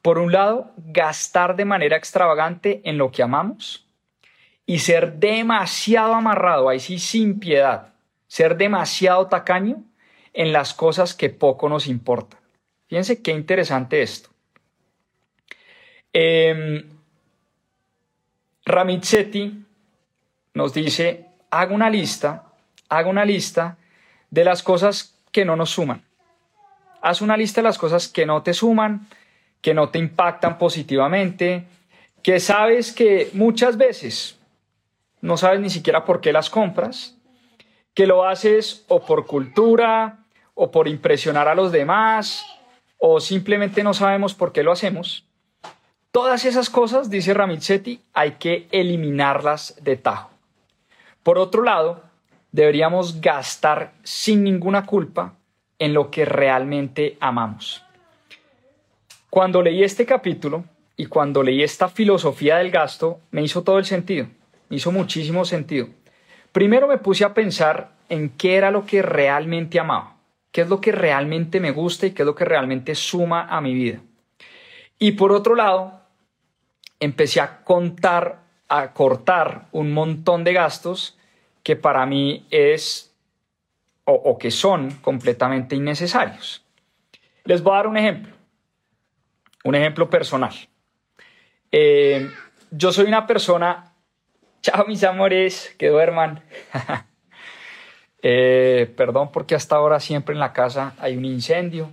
Por 0.00 0.18
un 0.18 0.32
lado, 0.32 0.72
gastar 0.76 1.54
de 1.54 1.64
manera 1.64 1.96
extravagante 1.96 2.80
en 2.84 2.98
lo 2.98 3.12
que 3.12 3.22
amamos 3.22 3.86
y 4.66 4.78
ser 4.78 5.14
demasiado 5.14 6.14
amarrado, 6.14 6.68
ahí 6.68 6.80
sí 6.80 6.98
sin 6.98 7.38
piedad, 7.38 7.92
ser 8.26 8.56
demasiado 8.56 9.26
tacaño 9.28 9.84
en 10.32 10.52
las 10.52 10.74
cosas 10.74 11.14
que 11.14 11.30
poco 11.30 11.68
nos 11.68 11.86
importan. 11.86 12.40
Fíjense 12.88 13.22
qué 13.22 13.32
interesante 13.32 14.02
esto. 14.02 14.30
Eh, 16.12 16.84
nos 20.54 20.74
dice, 20.74 21.26
haga 21.50 21.74
una 21.74 21.90
lista 21.90 22.52
haga 22.92 23.08
una 23.08 23.24
lista 23.24 23.78
de 24.30 24.44
las 24.44 24.62
cosas 24.62 25.14
que 25.32 25.44
no 25.44 25.56
nos 25.56 25.70
suman. 25.70 26.02
Haz 27.00 27.22
una 27.22 27.36
lista 27.36 27.62
de 27.62 27.68
las 27.68 27.78
cosas 27.78 28.06
que 28.08 28.26
no 28.26 28.42
te 28.42 28.52
suman, 28.52 29.08
que 29.62 29.72
no 29.72 29.88
te 29.88 29.98
impactan 29.98 30.58
positivamente, 30.58 31.64
que 32.22 32.38
sabes 32.38 32.92
que 32.92 33.30
muchas 33.32 33.78
veces 33.78 34.38
no 35.22 35.36
sabes 35.36 35.60
ni 35.60 35.70
siquiera 35.70 36.04
por 36.04 36.20
qué 36.20 36.32
las 36.32 36.50
compras, 36.50 37.16
que 37.94 38.06
lo 38.06 38.24
haces 38.24 38.84
o 38.88 39.04
por 39.04 39.26
cultura 39.26 40.21
o 40.54 40.70
por 40.70 40.88
impresionar 40.88 41.48
a 41.48 41.54
los 41.54 41.72
demás 41.72 42.44
o 42.98 43.20
simplemente 43.20 43.82
no 43.82 43.94
sabemos 43.94 44.34
por 44.34 44.52
qué 44.52 44.62
lo 44.62 44.72
hacemos. 44.72 45.26
Todas 46.12 46.44
esas 46.44 46.68
cosas, 46.68 47.10
dice 47.10 47.34
Ramizzetti, 47.34 48.00
hay 48.12 48.32
que 48.32 48.68
eliminarlas 48.70 49.74
de 49.82 49.96
tajo. 49.96 50.30
Por 51.22 51.38
otro 51.38 51.62
lado, 51.62 52.02
deberíamos 52.52 53.20
gastar 53.20 53.94
sin 54.02 54.44
ninguna 54.44 54.84
culpa 54.86 55.34
en 55.78 55.94
lo 55.94 56.10
que 56.10 56.24
realmente 56.24 57.16
amamos. 57.18 57.84
Cuando 59.30 59.62
leí 59.62 59.82
este 59.82 60.04
capítulo 60.04 60.64
y 60.96 61.06
cuando 61.06 61.42
leí 61.42 61.62
esta 61.62 61.88
filosofía 61.88 62.58
del 62.58 62.70
gasto, 62.70 63.18
me 63.30 63.42
hizo 63.42 63.62
todo 63.62 63.78
el 63.78 63.86
sentido, 63.86 64.26
me 64.68 64.76
hizo 64.76 64.92
muchísimo 64.92 65.44
sentido. 65.44 65.88
Primero 66.52 66.86
me 66.86 66.98
puse 66.98 67.24
a 67.24 67.32
pensar 67.32 67.92
en 68.10 68.28
qué 68.28 68.56
era 68.56 68.70
lo 68.70 68.84
que 68.84 69.00
realmente 69.00 69.80
amaba, 69.80 70.16
qué 70.52 70.60
es 70.60 70.68
lo 70.68 70.80
que 70.80 70.92
realmente 70.92 71.58
me 71.58 71.70
gusta 71.72 72.06
y 72.06 72.12
qué 72.12 72.22
es 72.22 72.26
lo 72.26 72.34
que 72.34 72.44
realmente 72.44 72.94
suma 72.94 73.46
a 73.48 73.60
mi 73.60 73.74
vida. 73.74 74.00
Y 74.98 75.12
por 75.12 75.32
otro 75.32 75.56
lado, 75.56 76.02
empecé 77.00 77.40
a 77.40 77.64
contar, 77.64 78.42
a 78.68 78.92
cortar 78.92 79.66
un 79.72 79.92
montón 79.92 80.44
de 80.44 80.52
gastos 80.52 81.18
que 81.64 81.74
para 81.74 82.06
mí 82.06 82.46
es 82.50 83.08
o, 84.04 84.36
que 84.36 84.50
son 84.50 84.90
completamente 84.96 85.76
innecesarios. 85.76 86.64
Les 87.44 87.62
voy 87.62 87.72
a 87.72 87.76
dar 87.76 87.86
un 87.86 87.96
ejemplo, 87.96 88.32
un 89.64 89.74
ejemplo 89.74 90.10
personal. 90.10 90.52
Eh, 91.70 92.30
yo 92.70 92.92
soy 92.92 93.06
una 93.06 93.26
persona, 93.26 93.94
chao 94.62 94.86
mis 94.86 95.02
amores, 95.04 95.74
que 95.78 95.88
duerman. 95.88 96.42
Eh, 98.22 98.92
perdón 98.96 99.30
porque 99.32 99.54
hasta 99.56 99.76
ahora 99.76 99.98
siempre 99.98 100.32
en 100.32 100.40
la 100.40 100.52
casa 100.52 100.94
hay 100.98 101.16
un 101.16 101.24
incendio 101.24 101.90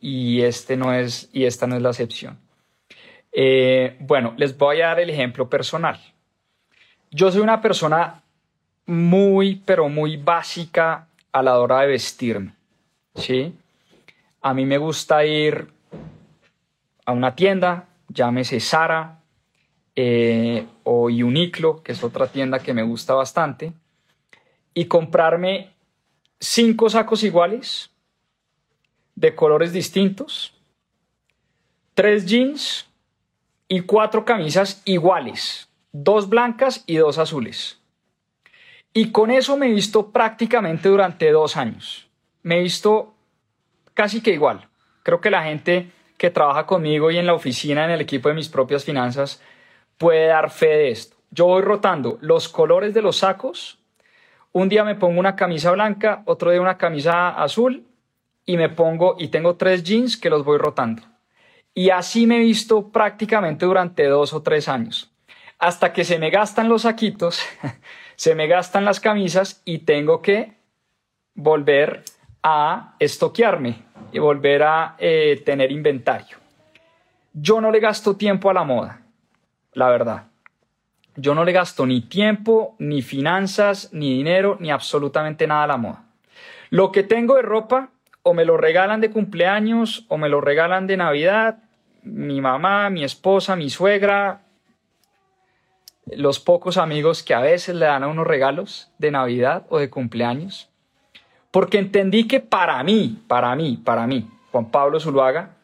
y, 0.00 0.40
este 0.42 0.76
no 0.76 0.94
es, 0.94 1.28
y 1.32 1.44
esta 1.44 1.66
no 1.66 1.76
es 1.76 1.82
la 1.82 1.90
excepción. 1.90 2.38
Eh, 3.32 3.96
bueno, 4.00 4.34
les 4.36 4.56
voy 4.56 4.80
a 4.80 4.86
dar 4.88 5.00
el 5.00 5.10
ejemplo 5.10 5.50
personal. 5.50 6.00
Yo 7.10 7.30
soy 7.30 7.42
una 7.42 7.60
persona 7.60 8.22
muy, 8.86 9.62
pero 9.66 9.88
muy 9.88 10.16
básica 10.16 11.08
a 11.32 11.42
la 11.42 11.58
hora 11.58 11.80
de 11.80 11.88
vestirme. 11.88 12.54
¿sí? 13.14 13.54
A 14.40 14.54
mí 14.54 14.64
me 14.64 14.78
gusta 14.78 15.24
ir 15.24 15.68
a 17.04 17.12
una 17.12 17.34
tienda 17.34 17.86
llámese 18.08 18.60
Sara 18.60 19.20
eh, 19.94 20.66
o 20.84 21.04
Uniqlo, 21.04 21.82
que 21.82 21.92
es 21.92 22.04
otra 22.04 22.26
tienda 22.26 22.58
que 22.58 22.74
me 22.74 22.82
gusta 22.82 23.14
bastante, 23.14 23.72
y 24.76 24.84
comprarme 24.84 25.70
cinco 26.38 26.90
sacos 26.90 27.22
iguales 27.22 27.90
de 29.14 29.34
colores 29.34 29.72
distintos, 29.72 30.52
tres 31.94 32.26
jeans 32.26 32.86
y 33.68 33.80
cuatro 33.80 34.26
camisas 34.26 34.82
iguales, 34.84 35.70
dos 35.92 36.28
blancas 36.28 36.84
y 36.86 36.96
dos 36.96 37.16
azules. 37.16 37.80
Y 38.92 39.12
con 39.12 39.30
eso 39.30 39.56
me 39.56 39.68
he 39.68 39.72
visto 39.72 40.10
prácticamente 40.12 40.90
durante 40.90 41.32
dos 41.32 41.56
años. 41.56 42.06
Me 42.42 42.58
he 42.58 42.62
visto 42.62 43.14
casi 43.94 44.20
que 44.20 44.32
igual. 44.32 44.68
Creo 45.02 45.22
que 45.22 45.30
la 45.30 45.44
gente 45.44 45.90
que 46.18 46.30
trabaja 46.30 46.66
conmigo 46.66 47.10
y 47.10 47.16
en 47.16 47.24
la 47.24 47.32
oficina, 47.32 47.86
en 47.86 47.92
el 47.92 48.02
equipo 48.02 48.28
de 48.28 48.34
mis 48.34 48.50
propias 48.50 48.84
finanzas, 48.84 49.40
puede 49.96 50.26
dar 50.26 50.50
fe 50.50 50.66
de 50.66 50.90
esto. 50.90 51.16
Yo 51.30 51.46
voy 51.46 51.62
rotando 51.62 52.18
los 52.20 52.50
colores 52.50 52.92
de 52.92 53.00
los 53.00 53.16
sacos. 53.16 53.78
Un 54.56 54.70
día 54.70 54.84
me 54.84 54.94
pongo 54.94 55.20
una 55.20 55.36
camisa 55.36 55.70
blanca, 55.72 56.22
otro 56.24 56.50
día 56.50 56.62
una 56.62 56.78
camisa 56.78 57.28
azul 57.28 57.84
y 58.46 58.56
me 58.56 58.70
pongo 58.70 59.14
y 59.18 59.28
tengo 59.28 59.56
tres 59.56 59.84
jeans 59.84 60.16
que 60.16 60.30
los 60.30 60.46
voy 60.46 60.56
rotando. 60.56 61.02
Y 61.74 61.90
así 61.90 62.26
me 62.26 62.36
he 62.36 62.40
visto 62.40 62.88
prácticamente 62.88 63.66
durante 63.66 64.06
dos 64.06 64.32
o 64.32 64.40
tres 64.40 64.66
años. 64.66 65.12
Hasta 65.58 65.92
que 65.92 66.04
se 66.04 66.18
me 66.18 66.30
gastan 66.30 66.70
los 66.70 66.82
saquitos, 66.82 67.42
se 68.16 68.34
me 68.34 68.46
gastan 68.46 68.86
las 68.86 68.98
camisas 68.98 69.60
y 69.66 69.80
tengo 69.80 70.22
que 70.22 70.54
volver 71.34 72.02
a 72.42 72.94
estoquearme 72.98 73.82
y 74.10 74.20
volver 74.20 74.62
a 74.62 74.96
eh, 74.98 75.42
tener 75.44 75.70
inventario. 75.70 76.38
Yo 77.34 77.60
no 77.60 77.70
le 77.70 77.80
gasto 77.80 78.16
tiempo 78.16 78.48
a 78.48 78.54
la 78.54 78.64
moda, 78.64 79.02
la 79.74 79.90
verdad. 79.90 80.28
Yo 81.16 81.34
no 81.34 81.44
le 81.44 81.52
gasto 81.52 81.86
ni 81.86 82.02
tiempo, 82.02 82.76
ni 82.78 83.02
finanzas, 83.02 83.90
ni 83.92 84.14
dinero, 84.14 84.56
ni 84.60 84.70
absolutamente 84.70 85.46
nada 85.46 85.64
a 85.64 85.66
la 85.66 85.76
moda. 85.76 86.04
Lo 86.70 86.92
que 86.92 87.02
tengo 87.02 87.36
de 87.36 87.42
ropa, 87.42 87.90
o 88.22 88.34
me 88.34 88.44
lo 88.44 88.56
regalan 88.56 89.00
de 89.00 89.10
cumpleaños, 89.10 90.04
o 90.08 90.18
me 90.18 90.28
lo 90.28 90.40
regalan 90.40 90.86
de 90.86 90.96
Navidad, 90.96 91.58
mi 92.02 92.40
mamá, 92.40 92.90
mi 92.90 93.02
esposa, 93.02 93.56
mi 93.56 93.70
suegra, 93.70 94.42
los 96.06 96.38
pocos 96.38 96.76
amigos 96.76 97.22
que 97.22 97.34
a 97.34 97.40
veces 97.40 97.74
le 97.74 97.86
dan 97.86 98.04
a 98.04 98.08
unos 98.08 98.26
regalos 98.26 98.92
de 98.98 99.10
Navidad 99.10 99.66
o 99.70 99.78
de 99.78 99.90
cumpleaños. 99.90 100.68
Porque 101.50 101.78
entendí 101.78 102.28
que 102.28 102.40
para 102.40 102.82
mí, 102.84 103.22
para 103.26 103.54
mí, 103.56 103.80
para 103.82 104.06
mí, 104.06 104.28
Juan 104.52 104.70
Pablo 104.70 105.00
Zuluaga, 105.00 105.56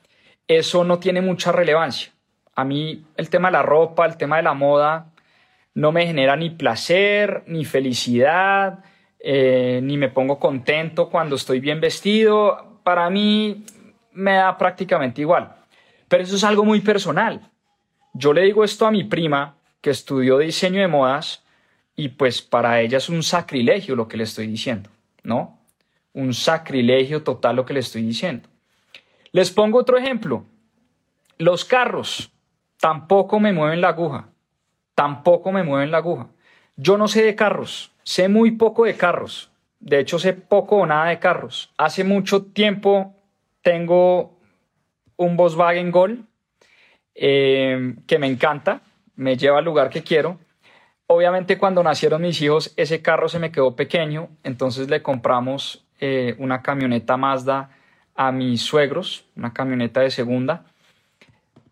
eso 0.48 0.84
no 0.84 0.98
tiene 0.98 1.20
mucha 1.20 1.52
relevancia. 1.52 2.12
A 2.54 2.64
mí 2.64 3.04
el 3.16 3.30
tema 3.30 3.48
de 3.48 3.52
la 3.52 3.62
ropa, 3.62 4.06
el 4.06 4.16
tema 4.16 4.36
de 4.36 4.42
la 4.42 4.54
moda, 4.54 5.11
no 5.74 5.92
me 5.92 6.06
genera 6.06 6.36
ni 6.36 6.50
placer, 6.50 7.44
ni 7.46 7.64
felicidad, 7.64 8.84
eh, 9.18 9.80
ni 9.82 9.96
me 9.96 10.08
pongo 10.08 10.38
contento 10.38 11.08
cuando 11.08 11.36
estoy 11.36 11.60
bien 11.60 11.80
vestido. 11.80 12.80
Para 12.82 13.08
mí 13.10 13.64
me 14.12 14.34
da 14.34 14.56
prácticamente 14.58 15.20
igual. 15.20 15.54
Pero 16.08 16.22
eso 16.22 16.36
es 16.36 16.44
algo 16.44 16.64
muy 16.64 16.80
personal. 16.80 17.50
Yo 18.12 18.32
le 18.32 18.42
digo 18.42 18.64
esto 18.64 18.86
a 18.86 18.90
mi 18.90 19.04
prima 19.04 19.56
que 19.80 19.90
estudió 19.90 20.38
diseño 20.38 20.80
de 20.80 20.88
modas 20.88 21.44
y 21.96 22.08
pues 22.08 22.42
para 22.42 22.80
ella 22.80 22.98
es 22.98 23.08
un 23.08 23.22
sacrilegio 23.22 23.96
lo 23.96 24.08
que 24.08 24.16
le 24.16 24.24
estoy 24.24 24.46
diciendo, 24.46 24.90
¿no? 25.22 25.62
un 26.14 26.34
sacrilegio 26.34 27.22
total 27.22 27.56
lo 27.56 27.64
que 27.64 27.74
le 27.74 27.80
estoy 27.80 28.02
diciendo. 28.02 28.48
Les 29.32 29.50
pongo 29.50 29.78
otro 29.78 29.96
ejemplo. 29.96 30.44
Los 31.38 31.64
carros 31.64 32.30
tampoco 32.78 33.40
me 33.40 33.52
mueven 33.52 33.80
la 33.80 33.88
aguja. 33.88 34.28
Tampoco 34.94 35.52
me 35.52 35.62
mueven 35.62 35.90
la 35.90 35.98
aguja. 35.98 36.28
Yo 36.76 36.98
no 36.98 37.08
sé 37.08 37.22
de 37.22 37.34
carros. 37.34 37.92
Sé 38.02 38.28
muy 38.28 38.52
poco 38.52 38.84
de 38.84 38.96
carros. 38.96 39.50
De 39.80 39.98
hecho, 39.98 40.18
sé 40.18 40.32
poco 40.32 40.76
o 40.76 40.86
nada 40.86 41.06
de 41.06 41.18
carros. 41.18 41.72
Hace 41.76 42.04
mucho 42.04 42.44
tiempo 42.44 43.14
tengo 43.62 44.38
un 45.16 45.36
Volkswagen 45.36 45.90
Gol 45.90 46.26
eh, 47.14 47.96
que 48.06 48.18
me 48.18 48.26
encanta. 48.26 48.82
Me 49.16 49.36
lleva 49.36 49.58
al 49.58 49.64
lugar 49.64 49.90
que 49.90 50.02
quiero. 50.02 50.38
Obviamente 51.14 51.58
cuando 51.58 51.82
nacieron 51.82 52.22
mis 52.22 52.40
hijos 52.40 52.72
ese 52.78 53.02
carro 53.02 53.28
se 53.28 53.38
me 53.38 53.52
quedó 53.52 53.76
pequeño, 53.76 54.30
entonces 54.44 54.88
le 54.88 55.02
compramos 55.02 55.84
eh, 56.00 56.34
una 56.38 56.62
camioneta 56.62 57.18
Mazda 57.18 57.70
a 58.14 58.32
mis 58.32 58.62
suegros, 58.62 59.26
una 59.36 59.52
camioneta 59.52 60.00
de 60.00 60.10
segunda, 60.10 60.64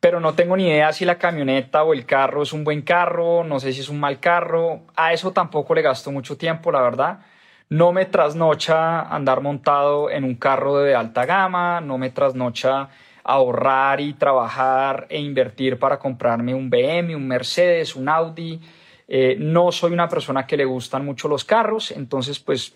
pero 0.00 0.18
no 0.20 0.34
tengo 0.34 0.56
ni 0.56 0.66
idea 0.66 0.92
si 0.92 1.04
la 1.04 1.18
camioneta 1.18 1.84
o 1.84 1.92
el 1.92 2.06
carro 2.06 2.42
es 2.42 2.52
un 2.52 2.64
buen 2.64 2.82
carro, 2.82 3.44
no 3.44 3.60
sé 3.60 3.72
si 3.72 3.80
es 3.80 3.88
un 3.88 4.00
mal 4.00 4.18
carro, 4.18 4.80
a 4.96 5.12
eso 5.12 5.32
tampoco 5.32 5.74
le 5.74 5.82
gasto 5.82 6.10
mucho 6.10 6.36
tiempo, 6.36 6.72
la 6.72 6.82
verdad. 6.82 7.20
No 7.68 7.92
me 7.92 8.06
trasnocha 8.06 9.02
andar 9.02 9.40
montado 9.40 10.10
en 10.10 10.24
un 10.24 10.34
carro 10.34 10.78
de 10.78 10.94
alta 10.94 11.24
gama, 11.24 11.80
no 11.80 11.98
me 11.98 12.10
trasnocha 12.10 12.88
ahorrar 13.22 14.00
y 14.00 14.14
trabajar 14.14 15.06
e 15.08 15.20
invertir 15.20 15.78
para 15.78 15.98
comprarme 15.98 16.54
un 16.54 16.68
BM, 16.70 17.14
un 17.14 17.28
Mercedes, 17.28 17.94
un 17.94 18.08
Audi. 18.08 18.60
Eh, 19.06 19.36
no 19.38 19.70
soy 19.70 19.92
una 19.92 20.08
persona 20.08 20.46
que 20.46 20.56
le 20.56 20.64
gustan 20.64 21.04
mucho 21.04 21.28
los 21.28 21.44
carros, 21.44 21.90
entonces 21.90 22.40
pues 22.40 22.74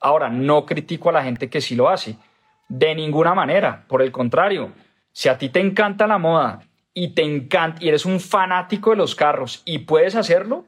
Ahora, 0.00 0.28
no 0.28 0.64
critico 0.64 1.08
a 1.08 1.12
la 1.12 1.24
gente 1.24 1.50
que 1.50 1.60
sí 1.60 1.74
lo 1.74 1.88
hace. 1.88 2.16
De 2.68 2.94
ninguna 2.94 3.34
manera. 3.34 3.84
Por 3.88 4.02
el 4.02 4.12
contrario, 4.12 4.70
si 5.18 5.28
a 5.28 5.36
ti 5.36 5.48
te 5.48 5.58
encanta 5.58 6.06
la 6.06 6.18
moda 6.18 6.60
y 6.94 7.08
te 7.08 7.22
encanta 7.22 7.82
y 7.82 7.88
eres 7.88 8.06
un 8.06 8.20
fanático 8.20 8.90
de 8.90 8.96
los 8.96 9.16
carros 9.16 9.62
y 9.64 9.78
puedes 9.78 10.14
hacerlo, 10.14 10.64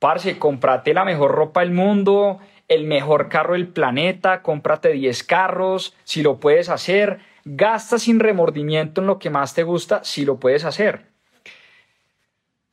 parce, 0.00 0.36
cómprate 0.36 0.92
la 0.92 1.04
mejor 1.04 1.30
ropa 1.30 1.60
del 1.60 1.70
mundo, 1.70 2.40
el 2.66 2.88
mejor 2.88 3.28
carro 3.28 3.52
del 3.52 3.68
planeta, 3.68 4.42
cómprate 4.42 4.90
10 4.90 5.22
carros, 5.22 5.94
si 6.02 6.24
lo 6.24 6.40
puedes 6.40 6.70
hacer, 6.70 7.20
gasta 7.44 8.00
sin 8.00 8.18
remordimiento 8.18 9.00
en 9.00 9.06
lo 9.06 9.20
que 9.20 9.30
más 9.30 9.54
te 9.54 9.62
gusta, 9.62 10.02
si 10.02 10.24
lo 10.24 10.40
puedes 10.40 10.64
hacer. 10.64 11.06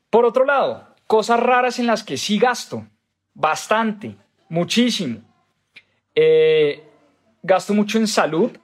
Por 0.10 0.26
otro 0.26 0.44
lado, 0.44 0.88
cosas 1.06 1.40
raras 1.40 1.78
en 1.78 1.86
las 1.86 2.04
que 2.04 2.18
sí 2.18 2.40
gasto, 2.40 2.84
bastante, 3.36 4.16
muchísimo. 4.50 5.20
Eh, 6.16 6.84
gasto 7.44 7.76
mucho 7.76 8.00
en 8.00 8.08
salud, 8.08 8.58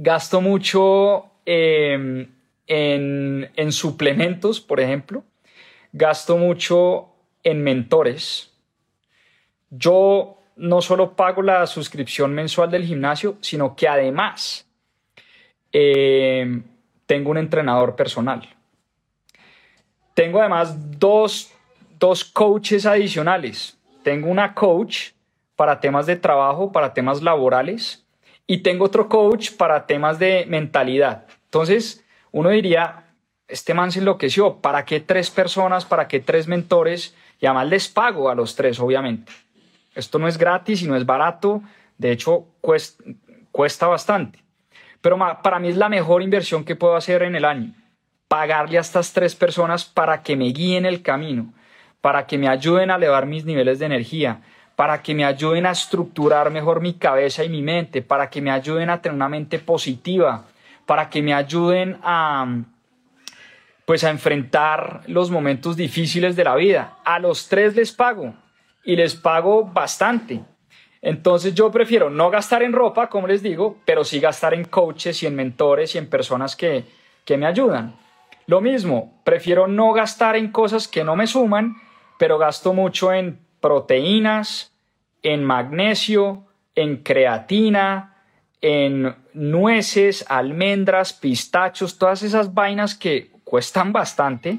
gasto 0.00 0.40
mucho 0.40 1.28
em, 1.44 2.30
en, 2.68 3.72
suplementos, 3.72 4.60
por 4.60 4.78
ejemplo, 4.78 5.24
gasto 5.92 6.36
mucho 6.38 7.08
en 7.42 7.64
mentores. 7.64 8.52
Yo 9.70 10.38
no 10.54 10.80
solo 10.82 11.16
pago 11.16 11.42
la 11.42 11.66
suscripción 11.66 12.32
mensual 12.32 12.70
del 12.70 12.84
gimnasio, 12.84 13.38
sino 13.40 13.74
que 13.74 13.88
además 13.88 14.68
em, 15.72 16.62
tengo 17.06 17.32
un 17.32 17.38
entrenador 17.38 17.96
personal. 17.96 18.48
Tengo 20.14 20.40
además 20.40 20.98
dos, 20.98 21.52
dos 21.98 22.24
coaches 22.24 22.86
adicionales. 22.86 23.76
Tengo 24.04 24.28
una 24.28 24.54
coach 24.54 25.10
para 25.56 25.80
temas 25.80 26.06
de 26.06 26.14
trabajo, 26.14 26.70
para 26.70 26.94
temas 26.94 27.20
laborales, 27.20 28.07
y 28.50 28.58
tengo 28.58 28.86
otro 28.86 29.08
coach 29.08 29.52
para 29.52 29.86
temas 29.86 30.18
de 30.18 30.46
mentalidad. 30.48 31.26
Entonces, 31.44 32.04
uno 32.32 32.48
diría, 32.48 33.04
este 33.46 33.74
man 33.74 33.92
se 33.92 34.00
enloqueció, 34.00 34.56
¿para 34.56 34.86
qué 34.86 35.00
tres 35.00 35.30
personas, 35.30 35.84
para 35.84 36.08
qué 36.08 36.18
tres 36.18 36.48
mentores? 36.48 37.14
Y 37.40 37.46
además 37.46 37.68
les 37.68 37.88
pago 37.88 38.30
a 38.30 38.34
los 38.34 38.56
tres, 38.56 38.80
obviamente. 38.80 39.30
Esto 39.94 40.18
no 40.18 40.26
es 40.26 40.38
gratis 40.38 40.82
y 40.82 40.88
no 40.88 40.96
es 40.96 41.04
barato, 41.04 41.62
de 41.98 42.10
hecho 42.10 42.46
cuesta, 42.62 43.04
cuesta 43.52 43.86
bastante. 43.86 44.42
Pero 45.02 45.18
para 45.42 45.58
mí 45.58 45.68
es 45.68 45.76
la 45.76 45.90
mejor 45.90 46.22
inversión 46.22 46.64
que 46.64 46.74
puedo 46.74 46.96
hacer 46.96 47.22
en 47.22 47.36
el 47.36 47.44
año. 47.44 47.74
Pagarle 48.28 48.78
a 48.78 48.80
estas 48.80 49.12
tres 49.12 49.34
personas 49.34 49.84
para 49.84 50.22
que 50.22 50.36
me 50.36 50.46
guíen 50.46 50.86
el 50.86 51.02
camino, 51.02 51.52
para 52.00 52.26
que 52.26 52.38
me 52.38 52.48
ayuden 52.48 52.90
a 52.90 52.96
elevar 52.96 53.26
mis 53.26 53.44
niveles 53.44 53.78
de 53.78 53.86
energía, 53.86 54.40
para 54.78 55.02
que 55.02 55.12
me 55.12 55.24
ayuden 55.24 55.66
a 55.66 55.72
estructurar 55.72 56.52
mejor 56.52 56.80
mi 56.80 56.94
cabeza 56.94 57.42
y 57.42 57.48
mi 57.48 57.62
mente, 57.62 58.00
para 58.00 58.30
que 58.30 58.40
me 58.40 58.52
ayuden 58.52 58.90
a 58.90 59.02
tener 59.02 59.16
una 59.16 59.28
mente 59.28 59.58
positiva, 59.58 60.44
para 60.86 61.10
que 61.10 61.20
me 61.20 61.34
ayuden 61.34 61.98
a 62.00 62.46
pues 63.84 64.04
a 64.04 64.10
enfrentar 64.10 65.00
los 65.08 65.32
momentos 65.32 65.76
difíciles 65.76 66.36
de 66.36 66.44
la 66.44 66.54
vida. 66.54 66.96
A 67.04 67.18
los 67.18 67.48
tres 67.48 67.74
les 67.74 67.90
pago 67.90 68.34
y 68.84 68.94
les 68.94 69.16
pago 69.16 69.64
bastante. 69.64 70.42
Entonces 71.02 71.56
yo 71.56 71.72
prefiero 71.72 72.08
no 72.08 72.30
gastar 72.30 72.62
en 72.62 72.72
ropa, 72.72 73.08
como 73.08 73.26
les 73.26 73.42
digo, 73.42 73.78
pero 73.84 74.04
sí 74.04 74.20
gastar 74.20 74.54
en 74.54 74.62
coaches 74.62 75.24
y 75.24 75.26
en 75.26 75.34
mentores 75.34 75.96
y 75.96 75.98
en 75.98 76.08
personas 76.08 76.54
que, 76.54 76.84
que 77.24 77.36
me 77.36 77.46
ayudan. 77.46 77.96
Lo 78.46 78.60
mismo, 78.60 79.20
prefiero 79.24 79.66
no 79.66 79.92
gastar 79.92 80.36
en 80.36 80.52
cosas 80.52 80.86
que 80.86 81.02
no 81.02 81.16
me 81.16 81.26
suman, 81.26 81.74
pero 82.16 82.38
gasto 82.38 82.72
mucho 82.72 83.12
en 83.12 83.47
proteínas, 83.60 84.72
en 85.22 85.44
magnesio, 85.44 86.44
en 86.74 86.98
creatina, 86.98 88.16
en 88.60 89.14
nueces, 89.34 90.24
almendras, 90.28 91.12
pistachos, 91.12 91.98
todas 91.98 92.22
esas 92.22 92.54
vainas 92.54 92.94
que 92.94 93.30
cuestan 93.44 93.92
bastante, 93.92 94.58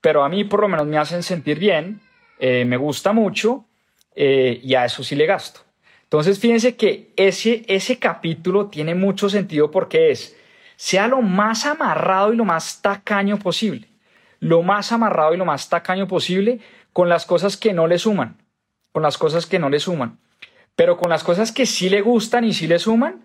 pero 0.00 0.24
a 0.24 0.28
mí 0.28 0.44
por 0.44 0.60
lo 0.60 0.68
menos 0.68 0.86
me 0.86 0.98
hacen 0.98 1.22
sentir 1.22 1.58
bien, 1.58 2.00
eh, 2.38 2.64
me 2.64 2.76
gusta 2.76 3.12
mucho 3.12 3.64
eh, 4.14 4.60
y 4.62 4.74
a 4.74 4.84
eso 4.84 5.02
sí 5.02 5.14
le 5.16 5.26
gasto. 5.26 5.60
Entonces 6.04 6.38
fíjense 6.38 6.76
que 6.76 7.12
ese, 7.16 7.64
ese 7.68 7.98
capítulo 7.98 8.68
tiene 8.68 8.94
mucho 8.94 9.28
sentido 9.28 9.70
porque 9.70 10.10
es, 10.10 10.36
sea 10.76 11.06
lo 11.08 11.20
más 11.20 11.66
amarrado 11.66 12.32
y 12.32 12.36
lo 12.36 12.44
más 12.44 12.80
tacaño 12.80 13.38
posible, 13.38 13.88
lo 14.40 14.62
más 14.62 14.90
amarrado 14.92 15.34
y 15.34 15.36
lo 15.36 15.44
más 15.44 15.68
tacaño 15.68 16.06
posible 16.06 16.60
con 16.98 17.08
las 17.08 17.26
cosas 17.26 17.56
que 17.56 17.72
no 17.72 17.86
le 17.86 17.96
suman, 17.96 18.42
con 18.90 19.04
las 19.04 19.18
cosas 19.18 19.46
que 19.46 19.60
no 19.60 19.70
le 19.70 19.78
suman. 19.78 20.18
Pero 20.74 20.96
con 20.96 21.10
las 21.10 21.22
cosas 21.22 21.52
que 21.52 21.64
sí 21.64 21.88
le 21.88 22.00
gustan 22.00 22.42
y 22.42 22.52
sí 22.52 22.66
le 22.66 22.80
suman, 22.80 23.24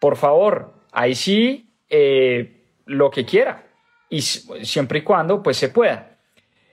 por 0.00 0.16
favor, 0.16 0.72
ahí 0.92 1.14
sí 1.14 1.68
eh, 1.90 2.64
lo 2.86 3.10
que 3.10 3.26
quiera. 3.26 3.66
Y 4.08 4.22
siempre 4.22 5.00
y 5.00 5.02
cuando 5.02 5.42
pues 5.42 5.58
se 5.58 5.68
pueda. 5.68 6.16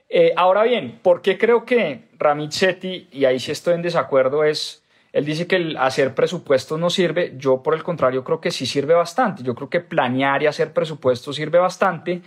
Eh, 0.08 0.32
ahora 0.34 0.62
bien, 0.62 0.98
¿por 1.02 1.20
qué 1.20 1.36
creo 1.36 1.66
que 1.66 2.08
Ramit 2.18 2.52
Sethi, 2.52 3.06
y 3.12 3.26
ahí 3.26 3.38
sí 3.38 3.52
estoy 3.52 3.74
en 3.74 3.82
desacuerdo, 3.82 4.44
es, 4.44 4.82
él 5.12 5.26
dice 5.26 5.46
que 5.46 5.56
el 5.56 5.76
hacer 5.76 6.14
presupuestos 6.14 6.80
no 6.80 6.88
sirve, 6.88 7.34
yo 7.36 7.62
por 7.62 7.74
el 7.74 7.82
contrario 7.82 8.24
creo 8.24 8.40
que 8.40 8.50
sí 8.50 8.64
sirve 8.64 8.94
bastante, 8.94 9.42
yo 9.42 9.54
creo 9.54 9.68
que 9.68 9.80
planear 9.80 10.42
y 10.42 10.46
hacer 10.46 10.72
presupuestos 10.72 11.36
sirve 11.36 11.58
bastante. 11.58 12.22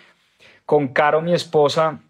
Con 0.67 0.89
Caro, 0.89 1.19
mi 1.19 1.33
esposa, 1.33 2.01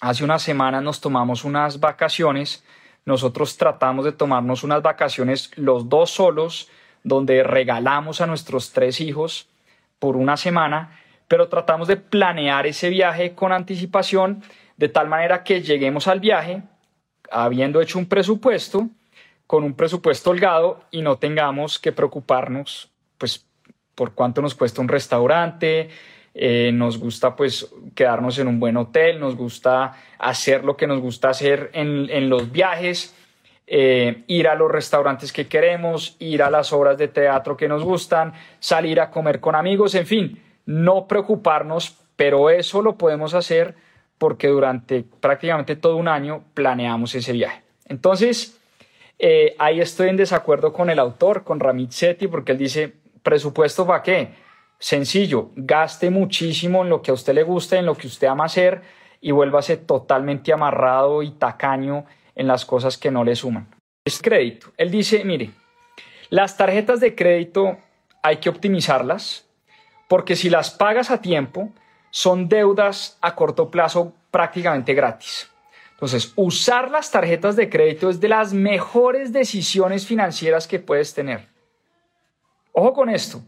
hace 0.00 0.24
una 0.24 0.38
semana 0.38 0.80
nos 0.80 1.00
tomamos 1.00 1.44
unas 1.44 1.80
vacaciones. 1.80 2.64
Nosotros 3.04 3.56
tratamos 3.56 4.04
de 4.04 4.12
tomarnos 4.12 4.64
unas 4.64 4.82
vacaciones 4.82 5.50
los 5.56 5.88
dos 5.88 6.10
solos, 6.10 6.68
donde 7.02 7.42
regalamos 7.42 8.20
a 8.20 8.26
nuestros 8.26 8.72
tres 8.72 9.00
hijos 9.00 9.48
por 9.98 10.16
una 10.16 10.36
semana, 10.36 10.98
pero 11.28 11.48
tratamos 11.48 11.88
de 11.88 11.96
planear 11.96 12.66
ese 12.66 12.90
viaje 12.90 13.34
con 13.34 13.52
anticipación, 13.52 14.42
de 14.76 14.88
tal 14.88 15.08
manera 15.08 15.42
que 15.44 15.62
lleguemos 15.62 16.08
al 16.08 16.20
viaje 16.20 16.62
habiendo 17.30 17.80
hecho 17.80 17.98
un 17.98 18.06
presupuesto, 18.06 18.88
con 19.46 19.64
un 19.64 19.74
presupuesto 19.74 20.30
holgado 20.30 20.80
y 20.90 21.02
no 21.02 21.16
tengamos 21.16 21.78
que 21.78 21.92
preocuparnos 21.92 22.90
pues 23.18 23.46
por 23.94 24.12
cuánto 24.12 24.42
nos 24.42 24.54
cuesta 24.54 24.80
un 24.80 24.88
restaurante, 24.88 25.88
eh, 26.38 26.70
nos 26.70 26.98
gusta 26.98 27.34
pues 27.34 27.66
quedarnos 27.94 28.38
en 28.38 28.46
un 28.46 28.60
buen 28.60 28.76
hotel, 28.76 29.18
nos 29.18 29.34
gusta 29.36 29.94
hacer 30.18 30.64
lo 30.64 30.76
que 30.76 30.86
nos 30.86 31.00
gusta 31.00 31.30
hacer 31.30 31.70
en, 31.72 32.28
los 32.28 32.52
viajes, 32.52 33.14
eh, 33.66 34.22
ir 34.26 34.46
a 34.46 34.54
los 34.54 34.70
restaurantes 34.70 35.32
que 35.32 35.46
queremos, 35.46 36.14
ir 36.18 36.42
a 36.42 36.50
las 36.50 36.74
obras 36.74 36.98
de 36.98 37.08
teatro 37.08 37.56
que 37.56 37.68
nos 37.68 37.82
gustan, 37.82 38.34
salir 38.60 39.00
a 39.00 39.10
comer 39.10 39.40
con 39.40 39.54
amigos, 39.54 39.94
en 39.94 40.04
fin, 40.04 40.42
no 40.66 41.08
preocuparnos, 41.08 41.96
pero 42.16 42.50
eso 42.50 42.82
lo 42.82 42.96
podemos 42.98 43.32
hacer 43.32 43.74
porque 44.18 44.48
durante 44.48 45.04
prácticamente 45.20 45.74
todo 45.74 45.96
un 45.96 46.06
año 46.06 46.44
planeamos 46.52 47.14
ese 47.14 47.32
viaje. 47.32 47.62
Entonces, 47.86 48.60
eh, 49.18 49.56
ahí 49.58 49.80
estoy 49.80 50.10
en 50.10 50.18
desacuerdo 50.18 50.74
con 50.74 50.90
el 50.90 50.98
autor, 50.98 51.44
con 51.44 51.60
Ramit 51.60 51.92
Sethi, 51.92 52.26
porque 52.26 52.52
él 52.52 52.58
dice, 52.58 52.92
presupuesto 53.22 53.86
para 53.86 54.02
qué? 54.02 54.45
Sencillo, 54.78 55.50
gaste 55.56 56.10
muchísimo 56.10 56.82
en 56.82 56.90
lo 56.90 57.02
que 57.02 57.10
a 57.10 57.14
usted 57.14 57.34
le 57.34 57.42
guste, 57.42 57.76
en 57.76 57.86
lo 57.86 57.94
que 57.96 58.06
usted 58.06 58.26
ama 58.26 58.44
hacer 58.44 58.82
y 59.20 59.30
vuélvase 59.30 59.76
totalmente 59.76 60.52
amarrado 60.52 61.22
y 61.22 61.30
tacaño 61.32 62.04
en 62.34 62.46
las 62.46 62.64
cosas 62.64 62.98
que 62.98 63.10
no 63.10 63.24
le 63.24 63.34
suman. 63.34 63.68
Es 64.04 64.20
crédito. 64.20 64.68
Él 64.76 64.90
dice, 64.90 65.24
mire, 65.24 65.50
las 66.28 66.56
tarjetas 66.56 67.00
de 67.00 67.14
crédito 67.14 67.78
hay 68.22 68.36
que 68.36 68.48
optimizarlas 68.48 69.46
porque 70.08 70.36
si 70.36 70.50
las 70.50 70.70
pagas 70.70 71.10
a 71.10 71.20
tiempo, 71.20 71.72
son 72.10 72.48
deudas 72.48 73.18
a 73.20 73.34
corto 73.34 73.70
plazo 73.70 74.14
prácticamente 74.30 74.94
gratis. 74.94 75.50
Entonces, 75.92 76.32
usar 76.36 76.90
las 76.90 77.10
tarjetas 77.10 77.56
de 77.56 77.68
crédito 77.68 78.10
es 78.10 78.20
de 78.20 78.28
las 78.28 78.52
mejores 78.52 79.32
decisiones 79.32 80.06
financieras 80.06 80.68
que 80.68 80.78
puedes 80.78 81.14
tener. 81.14 81.48
Ojo 82.72 82.92
con 82.92 83.08
esto. 83.08 83.40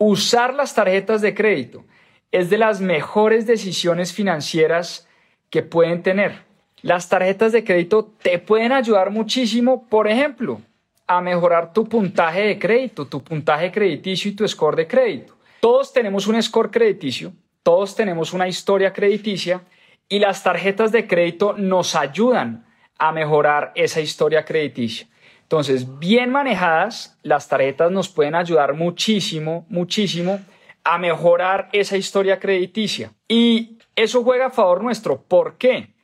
Usar 0.00 0.54
las 0.54 0.74
tarjetas 0.74 1.20
de 1.22 1.34
crédito 1.34 1.84
es 2.30 2.50
de 2.50 2.58
las 2.58 2.80
mejores 2.80 3.48
decisiones 3.48 4.12
financieras 4.12 5.08
que 5.50 5.62
pueden 5.62 6.04
tener. 6.04 6.44
Las 6.82 7.08
tarjetas 7.08 7.50
de 7.50 7.64
crédito 7.64 8.12
te 8.22 8.38
pueden 8.38 8.70
ayudar 8.70 9.10
muchísimo, 9.10 9.88
por 9.88 10.06
ejemplo, 10.06 10.60
a 11.08 11.20
mejorar 11.20 11.72
tu 11.72 11.88
puntaje 11.88 12.42
de 12.42 12.58
crédito, 12.60 13.06
tu 13.06 13.24
puntaje 13.24 13.72
crediticio 13.72 14.30
y 14.30 14.34
tu 14.34 14.46
score 14.46 14.76
de 14.76 14.86
crédito. 14.86 15.34
Todos 15.58 15.92
tenemos 15.92 16.28
un 16.28 16.40
score 16.40 16.70
crediticio, 16.70 17.32
todos 17.64 17.96
tenemos 17.96 18.32
una 18.32 18.46
historia 18.46 18.92
crediticia 18.92 19.62
y 20.08 20.20
las 20.20 20.44
tarjetas 20.44 20.92
de 20.92 21.08
crédito 21.08 21.54
nos 21.54 21.96
ayudan 21.96 22.64
a 22.98 23.10
mejorar 23.10 23.72
esa 23.74 24.00
historia 24.00 24.44
crediticia. 24.44 25.08
Entonces, 25.48 25.98
bien 25.98 26.28
manejadas, 26.28 27.16
las 27.22 27.48
tarjetas 27.48 27.90
nos 27.90 28.10
pueden 28.10 28.34
ayudar 28.34 28.74
muchísimo, 28.74 29.64
muchísimo 29.70 30.40
a 30.84 30.98
mejorar 30.98 31.70
esa 31.72 31.96
historia 31.96 32.38
crediticia. 32.38 33.14
Y 33.26 33.78
eso 33.96 34.22
juega 34.22 34.48
a 34.48 34.50
favor 34.50 34.82
nuestro. 34.82 35.22
¿Por 35.22 35.56
qué? 35.56 35.94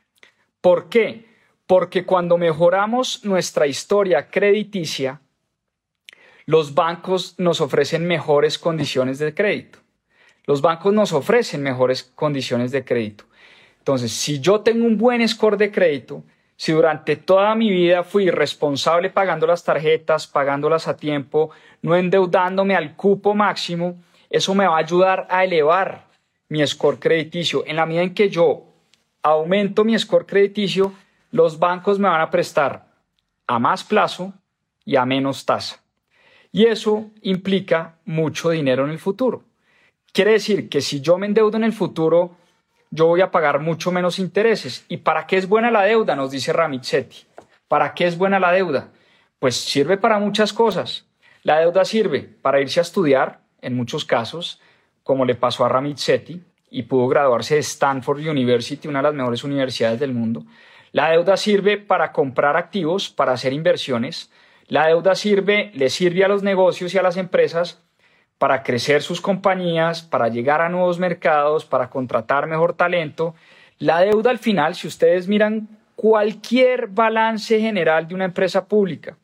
¿Por 0.62 0.88
qué? 0.88 1.26
Porque 1.66 2.06
cuando 2.06 2.38
mejoramos 2.38 3.22
nuestra 3.26 3.66
historia 3.66 4.30
crediticia, 4.30 5.20
los 6.46 6.72
bancos 6.72 7.34
nos 7.36 7.60
ofrecen 7.60 8.06
mejores 8.06 8.58
condiciones 8.58 9.18
de 9.18 9.34
crédito. 9.34 9.78
Los 10.46 10.62
bancos 10.62 10.94
nos 10.94 11.12
ofrecen 11.12 11.62
mejores 11.62 12.02
condiciones 12.02 12.70
de 12.70 12.82
crédito. 12.82 13.24
Entonces, 13.76 14.10
si 14.10 14.40
yo 14.40 14.62
tengo 14.62 14.86
un 14.86 14.96
buen 14.96 15.28
score 15.28 15.58
de 15.58 15.70
crédito, 15.70 16.24
si 16.56 16.72
durante 16.72 17.16
toda 17.16 17.54
mi 17.54 17.70
vida 17.70 18.04
fui 18.04 18.30
responsable 18.30 19.10
pagando 19.10 19.46
las 19.46 19.64
tarjetas, 19.64 20.26
pagándolas 20.26 20.88
a 20.88 20.96
tiempo, 20.96 21.50
no 21.82 21.96
endeudándome 21.96 22.76
al 22.76 22.96
cupo 22.96 23.34
máximo, 23.34 23.96
eso 24.30 24.54
me 24.54 24.66
va 24.66 24.76
a 24.76 24.80
ayudar 24.80 25.26
a 25.30 25.44
elevar 25.44 26.06
mi 26.48 26.66
score 26.66 26.98
crediticio. 26.98 27.64
En 27.66 27.76
la 27.76 27.86
medida 27.86 28.02
en 28.02 28.14
que 28.14 28.30
yo 28.30 28.64
aumento 29.22 29.84
mi 29.84 29.98
score 29.98 30.26
crediticio, 30.26 30.92
los 31.30 31.58
bancos 31.58 31.98
me 31.98 32.08
van 32.08 32.20
a 32.20 32.30
prestar 32.30 32.86
a 33.46 33.58
más 33.58 33.82
plazo 33.82 34.32
y 34.84 34.96
a 34.96 35.04
menos 35.04 35.44
tasa. 35.44 35.82
Y 36.52 36.66
eso 36.66 37.10
implica 37.22 37.96
mucho 38.04 38.50
dinero 38.50 38.84
en 38.84 38.90
el 38.90 38.98
futuro. 38.98 39.42
Quiere 40.12 40.32
decir 40.32 40.68
que 40.68 40.80
si 40.80 41.00
yo 41.00 41.18
me 41.18 41.26
endeudo 41.26 41.56
en 41.56 41.64
el 41.64 41.72
futuro, 41.72 42.36
yo 42.94 43.06
voy 43.06 43.22
a 43.22 43.32
pagar 43.32 43.58
mucho 43.58 43.90
menos 43.90 44.20
intereses. 44.20 44.84
¿Y 44.88 44.98
para 44.98 45.26
qué 45.26 45.36
es 45.36 45.48
buena 45.48 45.72
la 45.72 45.82
deuda? 45.82 46.14
Nos 46.14 46.30
dice 46.30 46.52
Ramizzetti. 46.52 47.26
¿Para 47.66 47.92
qué 47.92 48.06
es 48.06 48.16
buena 48.16 48.38
la 48.38 48.52
deuda? 48.52 48.92
Pues 49.40 49.56
sirve 49.56 49.96
para 49.96 50.20
muchas 50.20 50.52
cosas. 50.52 51.04
La 51.42 51.58
deuda 51.58 51.84
sirve 51.84 52.20
para 52.20 52.60
irse 52.60 52.78
a 52.78 52.82
estudiar, 52.82 53.40
en 53.60 53.74
muchos 53.74 54.04
casos, 54.04 54.60
como 55.02 55.24
le 55.24 55.34
pasó 55.34 55.64
a 55.64 55.68
Ramizzetti, 55.68 56.40
y 56.70 56.84
pudo 56.84 57.08
graduarse 57.08 57.54
de 57.54 57.60
Stanford 57.62 58.20
University, 58.20 58.86
una 58.86 59.00
de 59.00 59.04
las 59.04 59.14
mejores 59.14 59.42
universidades 59.42 59.98
del 59.98 60.14
mundo. 60.14 60.44
La 60.92 61.10
deuda 61.10 61.36
sirve 61.36 61.78
para 61.78 62.12
comprar 62.12 62.56
activos, 62.56 63.10
para 63.10 63.32
hacer 63.32 63.52
inversiones. 63.52 64.30
La 64.68 64.86
deuda 64.86 65.16
sirve, 65.16 65.72
le 65.74 65.90
sirve 65.90 66.24
a 66.24 66.28
los 66.28 66.44
negocios 66.44 66.94
y 66.94 66.98
a 66.98 67.02
las 67.02 67.16
empresas 67.16 67.82
para 68.38 68.62
crecer 68.62 69.02
sus 69.02 69.20
compañías, 69.20 70.02
para 70.02 70.28
llegar 70.28 70.60
a 70.60 70.68
nuevos 70.68 70.98
mercados, 70.98 71.64
para 71.64 71.88
contratar 71.88 72.46
mejor 72.46 72.74
talento. 72.74 73.34
La 73.78 74.00
deuda 74.00 74.30
al 74.30 74.38
final, 74.38 74.74
si 74.74 74.86
ustedes 74.86 75.28
miran 75.28 75.68
cualquier 75.96 76.88
balance 76.88 77.58
general 77.60 78.08
de 78.08 78.14
una 78.14 78.24
empresa 78.24 78.66
pública, 78.66 79.16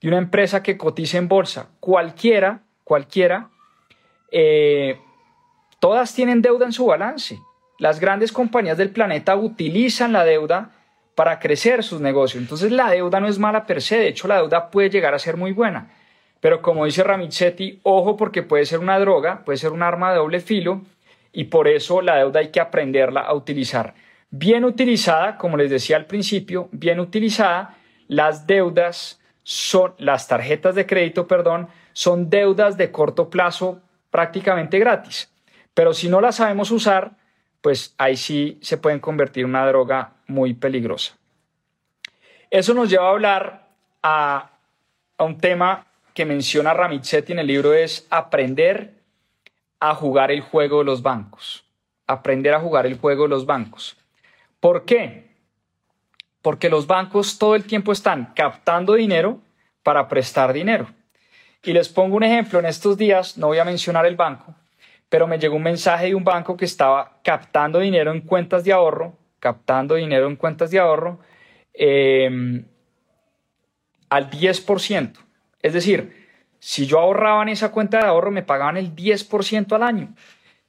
de 0.00 0.08
una 0.08 0.18
empresa 0.18 0.62
que 0.62 0.76
cotiza 0.76 1.18
en 1.18 1.28
bolsa, 1.28 1.68
cualquiera, 1.80 2.60
cualquiera, 2.82 3.50
eh, 4.30 4.98
todas 5.78 6.14
tienen 6.14 6.42
deuda 6.42 6.66
en 6.66 6.72
su 6.72 6.86
balance. 6.86 7.38
Las 7.78 8.00
grandes 8.00 8.32
compañías 8.32 8.78
del 8.78 8.90
planeta 8.90 9.36
utilizan 9.36 10.12
la 10.12 10.24
deuda 10.24 10.72
para 11.14 11.38
crecer 11.38 11.84
sus 11.84 12.00
negocios. 12.00 12.42
Entonces 12.42 12.72
la 12.72 12.90
deuda 12.90 13.20
no 13.20 13.28
es 13.28 13.38
mala 13.38 13.66
per 13.66 13.80
se, 13.82 13.98
de 13.98 14.08
hecho 14.08 14.28
la 14.28 14.38
deuda 14.38 14.70
puede 14.70 14.90
llegar 14.90 15.14
a 15.14 15.18
ser 15.18 15.36
muy 15.36 15.52
buena. 15.52 15.90
Pero 16.44 16.60
como 16.60 16.84
dice 16.84 17.02
Ramizzetti, 17.02 17.80
ojo 17.84 18.18
porque 18.18 18.42
puede 18.42 18.66
ser 18.66 18.80
una 18.80 18.98
droga, 18.98 19.46
puede 19.46 19.56
ser 19.56 19.72
un 19.72 19.82
arma 19.82 20.10
de 20.10 20.18
doble 20.18 20.40
filo 20.40 20.82
y 21.32 21.44
por 21.44 21.68
eso 21.68 22.02
la 22.02 22.16
deuda 22.16 22.40
hay 22.40 22.50
que 22.50 22.60
aprenderla 22.60 23.22
a 23.22 23.32
utilizar. 23.32 23.94
Bien 24.28 24.66
utilizada, 24.66 25.38
como 25.38 25.56
les 25.56 25.70
decía 25.70 25.96
al 25.96 26.04
principio, 26.04 26.68
bien 26.70 27.00
utilizada, 27.00 27.78
las 28.08 28.46
deudas 28.46 29.22
son, 29.42 29.94
las 29.96 30.28
tarjetas 30.28 30.74
de 30.74 30.84
crédito, 30.84 31.26
perdón, 31.26 31.68
son 31.94 32.28
deudas 32.28 32.76
de 32.76 32.90
corto 32.90 33.30
plazo 33.30 33.80
prácticamente 34.10 34.78
gratis. 34.78 35.32
Pero 35.72 35.94
si 35.94 36.10
no 36.10 36.20
las 36.20 36.36
sabemos 36.36 36.70
usar, 36.70 37.12
pues 37.62 37.94
ahí 37.96 38.18
sí 38.18 38.58
se 38.60 38.76
pueden 38.76 39.00
convertir 39.00 39.44
en 39.44 39.48
una 39.48 39.66
droga 39.66 40.12
muy 40.26 40.52
peligrosa. 40.52 41.16
Eso 42.50 42.74
nos 42.74 42.90
lleva 42.90 43.06
a 43.06 43.12
hablar 43.12 43.68
a, 44.02 44.50
a 45.16 45.24
un 45.24 45.38
tema 45.38 45.86
que 46.14 46.24
menciona 46.24 46.72
Ramit 46.72 47.12
en 47.12 47.40
el 47.40 47.46
libro 47.46 47.74
es 47.74 48.06
aprender 48.08 48.94
a 49.80 49.94
jugar 49.94 50.30
el 50.30 50.40
juego 50.40 50.78
de 50.78 50.84
los 50.84 51.02
bancos. 51.02 51.64
Aprender 52.06 52.54
a 52.54 52.60
jugar 52.60 52.86
el 52.86 52.98
juego 52.98 53.24
de 53.24 53.30
los 53.30 53.44
bancos. 53.44 53.96
¿Por 54.60 54.84
qué? 54.84 55.34
Porque 56.40 56.70
los 56.70 56.86
bancos 56.86 57.38
todo 57.38 57.56
el 57.56 57.64
tiempo 57.64 57.92
están 57.92 58.32
captando 58.34 58.94
dinero 58.94 59.40
para 59.82 60.06
prestar 60.08 60.52
dinero. 60.52 60.88
Y 61.62 61.72
les 61.72 61.88
pongo 61.88 62.16
un 62.16 62.22
ejemplo, 62.22 62.58
en 62.60 62.66
estos 62.66 62.96
días, 62.96 63.36
no 63.36 63.48
voy 63.48 63.58
a 63.58 63.64
mencionar 63.64 64.06
el 64.06 64.16
banco, 64.16 64.54
pero 65.08 65.26
me 65.26 65.38
llegó 65.38 65.56
un 65.56 65.62
mensaje 65.62 66.06
de 66.06 66.14
un 66.14 66.24
banco 66.24 66.56
que 66.56 66.66
estaba 66.66 67.18
captando 67.24 67.78
dinero 67.78 68.12
en 68.12 68.20
cuentas 68.20 68.64
de 68.64 68.72
ahorro, 68.72 69.16
captando 69.40 69.94
dinero 69.94 70.26
en 70.28 70.36
cuentas 70.36 70.70
de 70.70 70.78
ahorro 70.78 71.18
em, 71.72 72.64
al 74.10 74.30
10%. 74.30 75.23
Es 75.64 75.72
decir, 75.72 76.28
si 76.58 76.86
yo 76.86 76.98
ahorraba 76.98 77.42
en 77.42 77.48
esa 77.48 77.72
cuenta 77.72 77.96
de 77.96 78.04
ahorro, 78.04 78.30
me 78.30 78.42
pagaban 78.42 78.76
el 78.76 78.94
10% 78.94 79.72
al 79.72 79.82
año, 79.82 80.14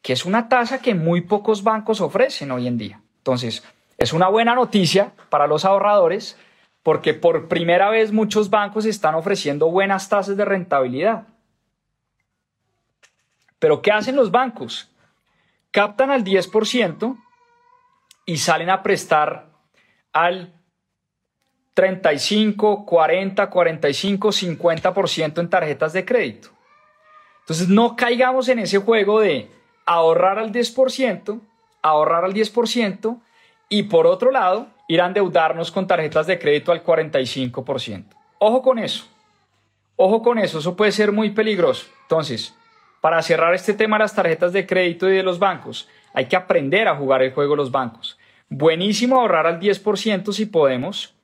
que 0.02 0.14
es 0.14 0.24
una 0.24 0.48
tasa 0.48 0.82
que 0.82 0.96
muy 0.96 1.20
pocos 1.20 1.64
bancos 1.64 2.00
ofrecen 2.00 2.50
hoy 2.52 2.66
en 2.66 2.78
día. 2.78 3.02
Entonces, 3.18 3.62
es 3.98 4.14
una 4.14 4.30
buena 4.30 4.56
noticia 4.56 5.12
para 5.30 5.48
los 5.48 5.66
ahorradores 5.66 6.38
porque 6.82 7.14
por 7.14 7.50
primera 7.50 7.90
vez 7.90 8.14
muchos 8.14 8.50
bancos 8.50 8.86
están 8.86 9.16
ofreciendo 9.16 9.70
buenas 9.70 10.08
tasas 10.08 10.38
de 10.38 10.46
rentabilidad. 10.46 11.28
Pero 13.60 13.82
¿qué 13.82 13.92
hacen 13.92 14.16
los 14.16 14.32
bancos? 14.32 14.90
Captan 15.72 16.10
al 16.10 16.24
10% 16.24 17.22
y 18.26 18.38
salen 18.38 18.70
a 18.70 18.82
prestar 18.82 19.50
al 20.14 20.54
35, 21.76 22.86
40, 22.86 23.50
45, 23.50 24.30
50% 24.30 25.40
en 25.40 25.50
tarjetas 25.50 25.94
de 25.94 26.06
crédito. 26.06 26.50
Entonces 27.42 27.70
no 27.70 27.96
caigamos 27.96 28.50
en 28.50 28.60
ese 28.60 28.80
juego 28.80 29.20
de 29.20 29.52
ahorrar 29.86 30.40
al 30.40 30.52
10%, 30.52 31.40
ahorrar 31.84 32.26
al 32.26 32.34
10% 32.34 33.20
y 33.70 33.84
por 33.84 34.08
otro 34.08 34.32
lado 34.32 34.68
ir 34.88 35.02
a 35.02 35.08
endeudarnos 35.08 35.72
con 35.72 35.86
tarjetas 35.86 36.28
de 36.28 36.40
crédito 36.40 36.72
al 36.72 36.84
45%. 36.84 38.06
Ojo 38.40 38.62
con 38.62 38.80
eso. 38.80 39.06
Ojo 39.98 40.22
con 40.22 40.40
eso, 40.40 40.60
eso 40.60 40.76
puede 40.76 40.92
ser 40.92 41.12
muy 41.12 41.32
peligroso. 41.32 41.88
Entonces, 42.04 42.56
para 43.02 43.22
cerrar 43.22 43.54
este 43.54 43.74
tema 43.74 43.98
de 43.98 44.04
las 44.04 44.16
tarjetas 44.16 44.54
de 44.54 44.66
crédito 44.66 45.10
y 45.10 45.16
de 45.16 45.24
los 45.24 45.40
bancos, 45.40 45.88
hay 46.14 46.26
que 46.26 46.36
aprender 46.36 46.88
a 46.88 46.96
jugar 46.96 47.22
el 47.22 47.34
juego 47.34 47.52
de 47.52 47.58
los 47.58 47.72
bancos. 47.72 48.18
Buenísimo 48.50 49.20
ahorrar 49.20 49.46
al 49.48 49.60
10% 49.60 50.32
si 50.32 50.46
podemos, 50.46 51.15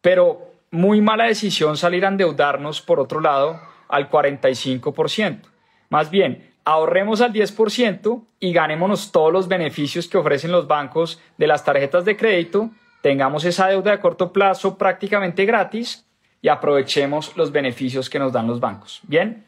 pero 0.00 0.50
muy 0.70 1.00
mala 1.00 1.24
decisión 1.24 1.76
salir 1.76 2.04
a 2.04 2.08
endeudarnos, 2.08 2.80
por 2.80 3.00
otro 3.00 3.20
lado, 3.20 3.60
al 3.88 4.08
45%. 4.08 5.40
Más 5.88 6.10
bien, 6.10 6.52
ahorremos 6.64 7.20
al 7.20 7.32
10% 7.32 8.24
y 8.38 8.52
ganémonos 8.52 9.10
todos 9.12 9.32
los 9.32 9.48
beneficios 9.48 10.08
que 10.08 10.18
ofrecen 10.18 10.52
los 10.52 10.66
bancos 10.66 11.20
de 11.36 11.46
las 11.46 11.64
tarjetas 11.64 12.04
de 12.04 12.16
crédito, 12.16 12.70
tengamos 13.02 13.44
esa 13.44 13.66
deuda 13.66 13.92
de 13.92 14.00
corto 14.00 14.32
plazo 14.32 14.78
prácticamente 14.78 15.44
gratis 15.44 16.06
y 16.40 16.48
aprovechemos 16.48 17.36
los 17.36 17.50
beneficios 17.52 18.08
que 18.08 18.18
nos 18.18 18.32
dan 18.32 18.46
los 18.46 18.60
bancos. 18.60 19.00
Bien, 19.02 19.44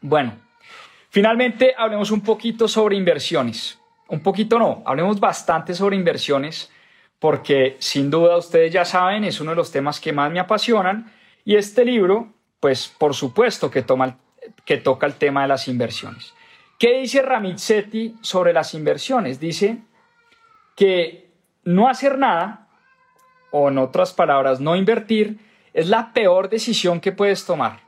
bueno, 0.00 0.32
finalmente 1.10 1.74
hablemos 1.76 2.10
un 2.10 2.20
poquito 2.20 2.68
sobre 2.68 2.96
inversiones. 2.96 3.78
Un 4.08 4.22
poquito 4.22 4.58
no, 4.58 4.82
hablemos 4.86 5.20
bastante 5.20 5.74
sobre 5.74 5.96
inversiones 5.96 6.70
porque 7.18 7.76
sin 7.80 8.10
duda 8.10 8.36
ustedes 8.36 8.72
ya 8.72 8.84
saben, 8.84 9.24
es 9.24 9.40
uno 9.40 9.50
de 9.50 9.56
los 9.56 9.72
temas 9.72 10.00
que 10.00 10.12
más 10.12 10.30
me 10.30 10.40
apasionan 10.40 11.12
y 11.44 11.56
este 11.56 11.84
libro, 11.84 12.32
pues 12.60 12.88
por 12.88 13.14
supuesto 13.14 13.70
que, 13.70 13.82
toma, 13.82 14.18
que 14.64 14.76
toca 14.76 15.06
el 15.06 15.14
tema 15.14 15.42
de 15.42 15.48
las 15.48 15.68
inversiones. 15.68 16.34
¿Qué 16.78 17.00
dice 17.00 17.22
Ramit 17.22 17.58
Sethi 17.58 18.14
sobre 18.20 18.52
las 18.52 18.74
inversiones? 18.74 19.40
Dice 19.40 19.78
que 20.76 21.28
no 21.64 21.88
hacer 21.88 22.18
nada, 22.18 22.68
o 23.50 23.68
en 23.68 23.78
otras 23.78 24.12
palabras, 24.12 24.60
no 24.60 24.76
invertir, 24.76 25.38
es 25.72 25.88
la 25.88 26.12
peor 26.12 26.48
decisión 26.48 27.00
que 27.00 27.12
puedes 27.12 27.44
tomar. 27.44 27.80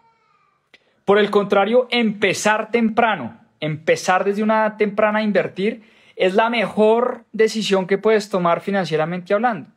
Por 1.04 1.18
el 1.18 1.30
contrario, 1.30 1.86
empezar 1.90 2.70
temprano, 2.70 3.40
empezar 3.60 4.24
desde 4.24 4.42
una 4.42 4.66
edad 4.66 4.76
temprana 4.76 5.20
a 5.20 5.22
invertir, 5.22 5.82
es 6.20 6.34
la 6.34 6.50
mejor 6.50 7.24
decisión 7.32 7.86
que 7.86 7.96
puedes 7.96 8.28
tomar 8.28 8.60
financieramente 8.60 9.32
hablando. 9.32 9.70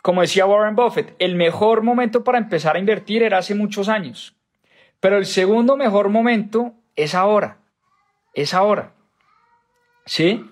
Como 0.00 0.20
decía 0.20 0.46
Warren 0.46 0.76
Buffett, 0.76 1.16
el 1.18 1.34
mejor 1.34 1.82
momento 1.82 2.22
para 2.22 2.38
empezar 2.38 2.76
a 2.76 2.78
invertir 2.78 3.24
era 3.24 3.38
hace 3.38 3.56
muchos 3.56 3.88
años, 3.88 4.36
pero 5.00 5.18
el 5.18 5.26
segundo 5.26 5.76
mejor 5.76 6.10
momento 6.10 6.74
es 6.94 7.16
ahora, 7.16 7.58
es 8.34 8.54
ahora. 8.54 8.92
¿Sí? 10.04 10.48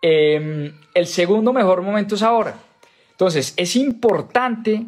Em, 0.00 0.72
el 0.94 1.06
segundo 1.06 1.52
mejor 1.52 1.82
momento 1.82 2.14
es 2.14 2.22
ahora. 2.22 2.54
Entonces, 3.10 3.52
es 3.58 3.76
importante 3.76 4.86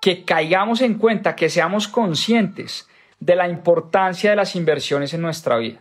que 0.00 0.24
caigamos 0.24 0.82
en 0.82 0.94
cuenta, 0.94 1.34
que 1.34 1.50
seamos 1.50 1.88
conscientes 1.88 2.88
de 3.18 3.34
la 3.34 3.48
importancia 3.48 4.30
de 4.30 4.36
las 4.36 4.54
inversiones 4.54 5.12
en 5.14 5.22
nuestra 5.22 5.56
vida. 5.56 5.80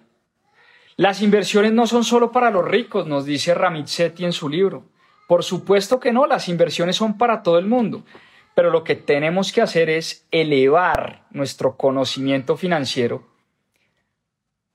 Las 0.97 1.21
inversiones 1.21 1.73
no 1.73 1.87
son 1.87 2.05
solo 2.05 2.31
para 2.31 2.51
los 2.51 2.63
ricos, 2.63 3.05
nos 3.05 3.25
dice 3.25 3.53
Ramit 3.53 3.87
Sethi 3.87 4.23
en 4.23 4.31
su 4.31 4.47
libro. 4.47 4.85
Por 5.27 5.43
supuesto 5.43 5.99
que 5.99 6.13
no, 6.13 6.25
las 6.25 6.47
inversiones 6.47 6.95
son 6.95 7.17
para 7.17 7.43
todo 7.43 7.59
el 7.59 7.65
mundo, 7.65 8.05
pero 8.53 8.69
lo 8.69 8.85
que 8.85 8.95
tenemos 8.95 9.51
que 9.51 9.61
hacer 9.61 9.89
es 9.89 10.25
elevar 10.31 11.25
nuestro 11.31 11.75
conocimiento 11.75 12.55
financiero, 12.55 13.27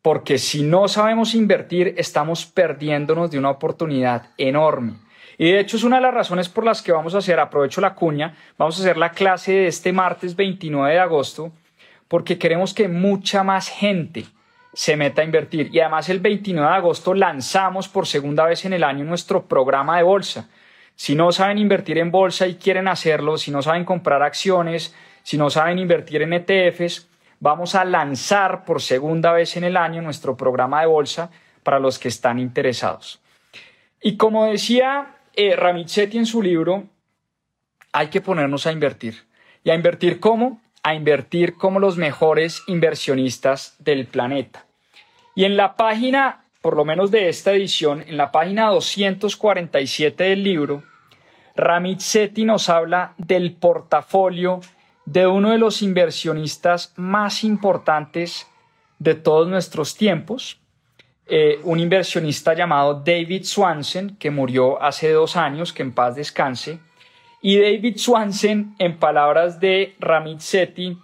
porque 0.02 0.36
si 0.36 0.62
no 0.62 0.88
sabemos 0.88 1.34
invertir, 1.34 1.94
estamos 1.96 2.44
perdiéndonos 2.44 3.30
de 3.30 3.38
una 3.38 3.50
oportunidad 3.50 4.30
enorme. 4.36 4.96
Y 5.38 5.52
de 5.52 5.60
hecho 5.60 5.78
es 5.78 5.84
una 5.84 5.96
de 5.96 6.02
las 6.02 6.12
razones 6.12 6.50
por 6.50 6.64
las 6.66 6.82
que 6.82 6.92
vamos 6.92 7.14
a 7.14 7.18
hacer, 7.18 7.40
aprovecho 7.40 7.80
la 7.80 7.94
cuña, 7.94 8.36
vamos 8.58 8.78
a 8.78 8.82
hacer 8.82 8.98
la 8.98 9.12
clase 9.12 9.52
de 9.52 9.66
este 9.68 9.90
martes 9.90 10.36
29 10.36 10.92
de 10.92 11.00
agosto, 11.00 11.50
porque 12.08 12.36
queremos 12.38 12.74
que 12.74 12.88
mucha 12.88 13.42
más 13.42 13.68
gente 13.68 14.26
se 14.80 14.96
meta 14.96 15.20
a 15.20 15.26
invertir. 15.26 15.68
Y 15.74 15.80
además 15.80 16.08
el 16.08 16.20
29 16.20 16.66
de 16.66 16.74
agosto 16.74 17.12
lanzamos 17.12 17.86
por 17.86 18.06
segunda 18.06 18.46
vez 18.46 18.64
en 18.64 18.72
el 18.72 18.82
año 18.82 19.04
nuestro 19.04 19.44
programa 19.46 19.98
de 19.98 20.04
bolsa. 20.04 20.48
Si 20.94 21.14
no 21.14 21.32
saben 21.32 21.58
invertir 21.58 21.98
en 21.98 22.10
bolsa 22.10 22.46
y 22.46 22.54
quieren 22.54 22.88
hacerlo, 22.88 23.36
si 23.36 23.50
no 23.50 23.60
saben 23.60 23.84
comprar 23.84 24.22
acciones, 24.22 24.94
si 25.22 25.36
no 25.36 25.50
saben 25.50 25.78
invertir 25.78 26.22
en 26.22 26.32
ETFs, 26.32 27.10
vamos 27.40 27.74
a 27.74 27.84
lanzar 27.84 28.64
por 28.64 28.80
segunda 28.80 29.32
vez 29.32 29.54
en 29.58 29.64
el 29.64 29.76
año 29.76 30.00
nuestro 30.00 30.34
programa 30.34 30.80
de 30.80 30.86
bolsa 30.86 31.30
para 31.62 31.78
los 31.78 31.98
que 31.98 32.08
están 32.08 32.38
interesados. 32.38 33.20
Y 34.00 34.16
como 34.16 34.46
decía 34.46 35.14
eh, 35.36 35.58
en 35.94 36.24
su 36.24 36.40
libro, 36.40 36.84
hay 37.92 38.06
que 38.06 38.22
ponernos 38.22 38.66
a 38.66 38.72
invertir. 38.72 39.26
¿Y 39.62 39.68
a 39.68 39.74
invertir 39.74 40.20
cómo? 40.20 40.58
a 40.82 40.94
invertir 40.94 41.56
como 41.56 41.78
los 41.78 41.96
mejores 41.96 42.62
inversionistas 42.66 43.76
del 43.78 44.06
planeta. 44.06 44.64
Y 45.34 45.44
en 45.44 45.56
la 45.56 45.76
página, 45.76 46.44
por 46.60 46.76
lo 46.76 46.84
menos 46.84 47.10
de 47.10 47.28
esta 47.28 47.52
edición, 47.52 48.02
en 48.06 48.16
la 48.16 48.32
página 48.32 48.68
247 48.68 50.24
del 50.24 50.42
libro, 50.42 50.82
Ramit 51.56 52.00
Sethi 52.00 52.44
nos 52.44 52.68
habla 52.68 53.14
del 53.18 53.54
portafolio 53.54 54.60
de 55.04 55.26
uno 55.26 55.50
de 55.50 55.58
los 55.58 55.82
inversionistas 55.82 56.92
más 56.96 57.44
importantes 57.44 58.46
de 58.98 59.14
todos 59.14 59.48
nuestros 59.48 59.96
tiempos, 59.96 60.60
eh, 61.26 61.60
un 61.64 61.80
inversionista 61.80 62.54
llamado 62.54 63.02
David 63.04 63.44
Swanson, 63.44 64.16
que 64.18 64.30
murió 64.30 64.82
hace 64.82 65.10
dos 65.12 65.36
años, 65.36 65.72
que 65.72 65.82
en 65.82 65.92
paz 65.92 66.16
descanse, 66.16 66.80
y 67.42 67.58
David 67.58 67.96
Swanson, 67.96 68.74
en 68.78 68.98
palabras 68.98 69.60
de 69.60 69.94
Ramit 69.98 70.40
Sethi, 70.40 70.98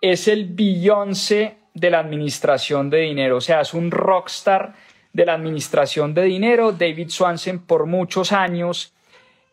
es 0.00 0.28
el 0.28 0.46
Beyoncé 0.46 1.59
de 1.74 1.90
la 1.90 2.00
administración 2.00 2.90
de 2.90 2.98
dinero, 2.98 3.36
o 3.36 3.40
sea, 3.40 3.60
es 3.60 3.74
un 3.74 3.90
rockstar 3.90 4.74
de 5.12 5.26
la 5.26 5.34
administración 5.34 6.14
de 6.14 6.22
dinero. 6.22 6.72
David 6.72 7.08
Swanson 7.08 7.58
por 7.60 7.86
muchos 7.86 8.32
años 8.32 8.92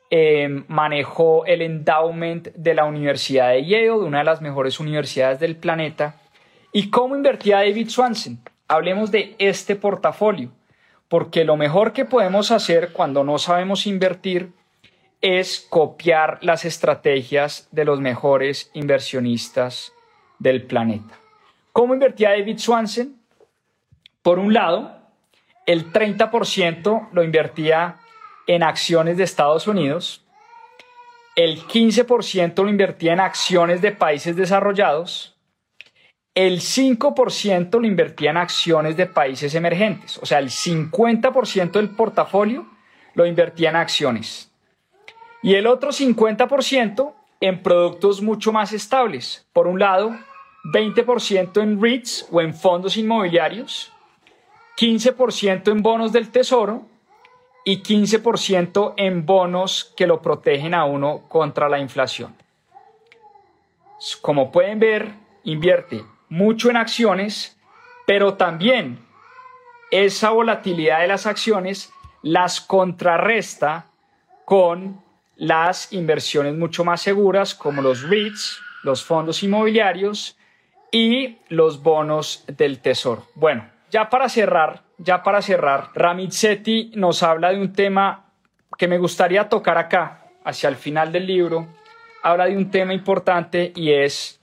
em, 0.09 0.63
manejó 0.67 1.45
el 1.45 1.61
endowment 1.61 2.49
de 2.55 2.73
la 2.73 2.85
Universidad 2.85 3.49
de 3.49 3.65
Yale, 3.65 3.85
de 3.85 3.91
una 3.91 4.19
de 4.19 4.23
las 4.23 4.41
mejores 4.41 4.79
universidades 4.79 5.39
del 5.39 5.55
planeta. 5.55 6.15
¿Y 6.71 6.89
cómo 6.89 7.15
invertía 7.15 7.57
David 7.57 7.89
Swanson? 7.89 8.39
Hablemos 8.67 9.11
de 9.11 9.35
este 9.39 9.75
portafolio, 9.75 10.51
porque 11.07 11.43
lo 11.45 11.57
mejor 11.57 11.93
que 11.93 12.05
podemos 12.05 12.51
hacer 12.51 12.91
cuando 12.91 13.23
no 13.23 13.37
sabemos 13.37 13.87
invertir 13.87 14.51
es 15.21 15.65
copiar 15.69 16.37
las 16.41 16.65
estrategias 16.65 17.67
de 17.71 17.85
los 17.85 17.99
mejores 17.99 18.69
inversionistas 18.73 19.93
del 20.39 20.63
planeta. 20.63 21.19
¿Cómo 21.77 21.93
invertía 21.93 22.31
David 22.31 22.57
Swanson? 22.57 23.21
Por 24.23 24.39
un 24.39 24.51
lado, 24.51 24.97
el 25.67 25.93
30% 25.93 27.09
lo 27.11 27.23
invertía 27.23 27.97
en 28.47 28.63
acciones 28.63 29.15
de 29.17 29.23
Estados 29.23 29.67
Unidos, 29.67 30.25
el 31.35 31.61
15% 31.61 32.63
lo 32.63 32.69
invertía 32.71 33.13
en 33.13 33.19
acciones 33.19 33.83
de 33.83 33.91
países 33.91 34.35
desarrollados, 34.35 35.37
el 36.33 36.61
5% 36.61 37.79
lo 37.79 37.85
invertía 37.85 38.31
en 38.31 38.37
acciones 38.37 38.97
de 38.97 39.05
países 39.05 39.53
emergentes, 39.53 40.17
o 40.17 40.25
sea, 40.25 40.39
el 40.39 40.49
50% 40.49 41.73
del 41.73 41.91
portafolio 41.91 42.65
lo 43.13 43.27
invertía 43.27 43.69
en 43.69 43.75
acciones. 43.75 44.51
Y 45.43 45.53
el 45.53 45.67
otro 45.67 45.91
50% 45.91 47.13
en 47.39 47.61
productos 47.61 48.23
mucho 48.23 48.51
más 48.51 48.73
estables. 48.73 49.47
Por 49.53 49.67
un 49.67 49.77
lado, 49.77 50.17
20% 50.63 51.61
en 51.61 51.81
REITs 51.81 52.27
o 52.31 52.41
en 52.41 52.53
fondos 52.53 52.97
inmobiliarios, 52.97 53.91
15% 54.77 55.71
en 55.71 55.81
bonos 55.81 56.11
del 56.11 56.29
tesoro 56.29 56.85
y 57.65 57.81
15% 57.81 58.93
en 58.97 59.25
bonos 59.25 59.93
que 59.97 60.07
lo 60.07 60.21
protegen 60.21 60.73
a 60.73 60.85
uno 60.85 61.23
contra 61.27 61.67
la 61.67 61.79
inflación. 61.79 62.35
Como 64.21 64.51
pueden 64.51 64.79
ver, 64.79 65.13
invierte 65.43 66.03
mucho 66.29 66.69
en 66.69 66.77
acciones, 66.77 67.57
pero 68.05 68.35
también 68.35 68.99
esa 69.91 70.29
volatilidad 70.29 71.01
de 71.01 71.07
las 71.07 71.25
acciones 71.25 71.91
las 72.21 72.61
contrarresta 72.61 73.87
con 74.45 75.01
las 75.35 75.91
inversiones 75.91 76.55
mucho 76.55 76.83
más 76.83 77.01
seguras 77.01 77.53
como 77.55 77.81
los 77.81 78.03
REITs, 78.03 78.59
los 78.83 79.03
fondos 79.03 79.43
inmobiliarios 79.43 80.36
y 80.97 81.37
los 81.49 81.83
bonos 81.83 82.43
del 82.47 82.79
tesoro. 82.79 83.27
Bueno, 83.35 83.69
ya 83.91 84.09
para 84.09 84.29
cerrar, 84.29 84.81
ya 84.97 85.21
para 85.21 85.43
cerrar, 85.43 85.89
Ramit 85.93 86.31
Sethi 86.31 86.91
nos 86.95 87.21
habla 87.21 87.51
de 87.51 87.61
un 87.61 87.71
tema 87.71 88.31
que 88.79 88.87
me 88.87 88.97
gustaría 88.97 89.47
tocar 89.47 89.77
acá, 89.77 90.23
hacia 90.43 90.69
el 90.69 90.75
final 90.75 91.11
del 91.11 91.27
libro. 91.27 91.67
Habla 92.23 92.47
de 92.47 92.57
un 92.57 92.71
tema 92.71 92.95
importante 92.95 93.71
y 93.75 93.91
es 93.91 94.41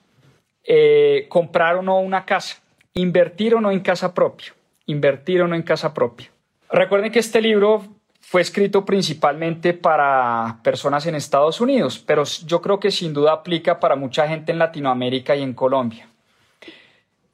eh, 0.62 1.26
comprar 1.28 1.74
o 1.74 1.82
no 1.82 1.98
una 1.98 2.24
casa, 2.24 2.62
invertir 2.92 3.56
o 3.56 3.60
no 3.60 3.72
en 3.72 3.80
casa 3.80 4.14
propia, 4.14 4.54
invertir 4.86 5.42
o 5.42 5.48
no 5.48 5.56
en 5.56 5.62
casa 5.62 5.92
propia. 5.92 6.30
Recuerden 6.70 7.10
que 7.10 7.18
este 7.18 7.42
libro 7.42 7.82
fue 8.20 8.42
escrito 8.42 8.84
principalmente 8.84 9.74
para 9.74 10.60
personas 10.62 11.04
en 11.06 11.16
Estados 11.16 11.60
Unidos, 11.60 11.98
pero 11.98 12.22
yo 12.46 12.62
creo 12.62 12.78
que 12.78 12.92
sin 12.92 13.12
duda 13.12 13.32
aplica 13.32 13.80
para 13.80 13.96
mucha 13.96 14.28
gente 14.28 14.52
en 14.52 14.60
Latinoamérica 14.60 15.34
y 15.34 15.42
en 15.42 15.52
Colombia. 15.52 16.08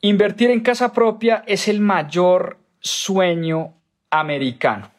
Invertir 0.02 0.50
en 0.50 0.60
casa 0.60 0.94
propia 0.94 1.44
es 1.46 1.68
el 1.68 1.80
mayor 1.80 2.56
sueño 2.80 3.74
americano. 4.08 4.90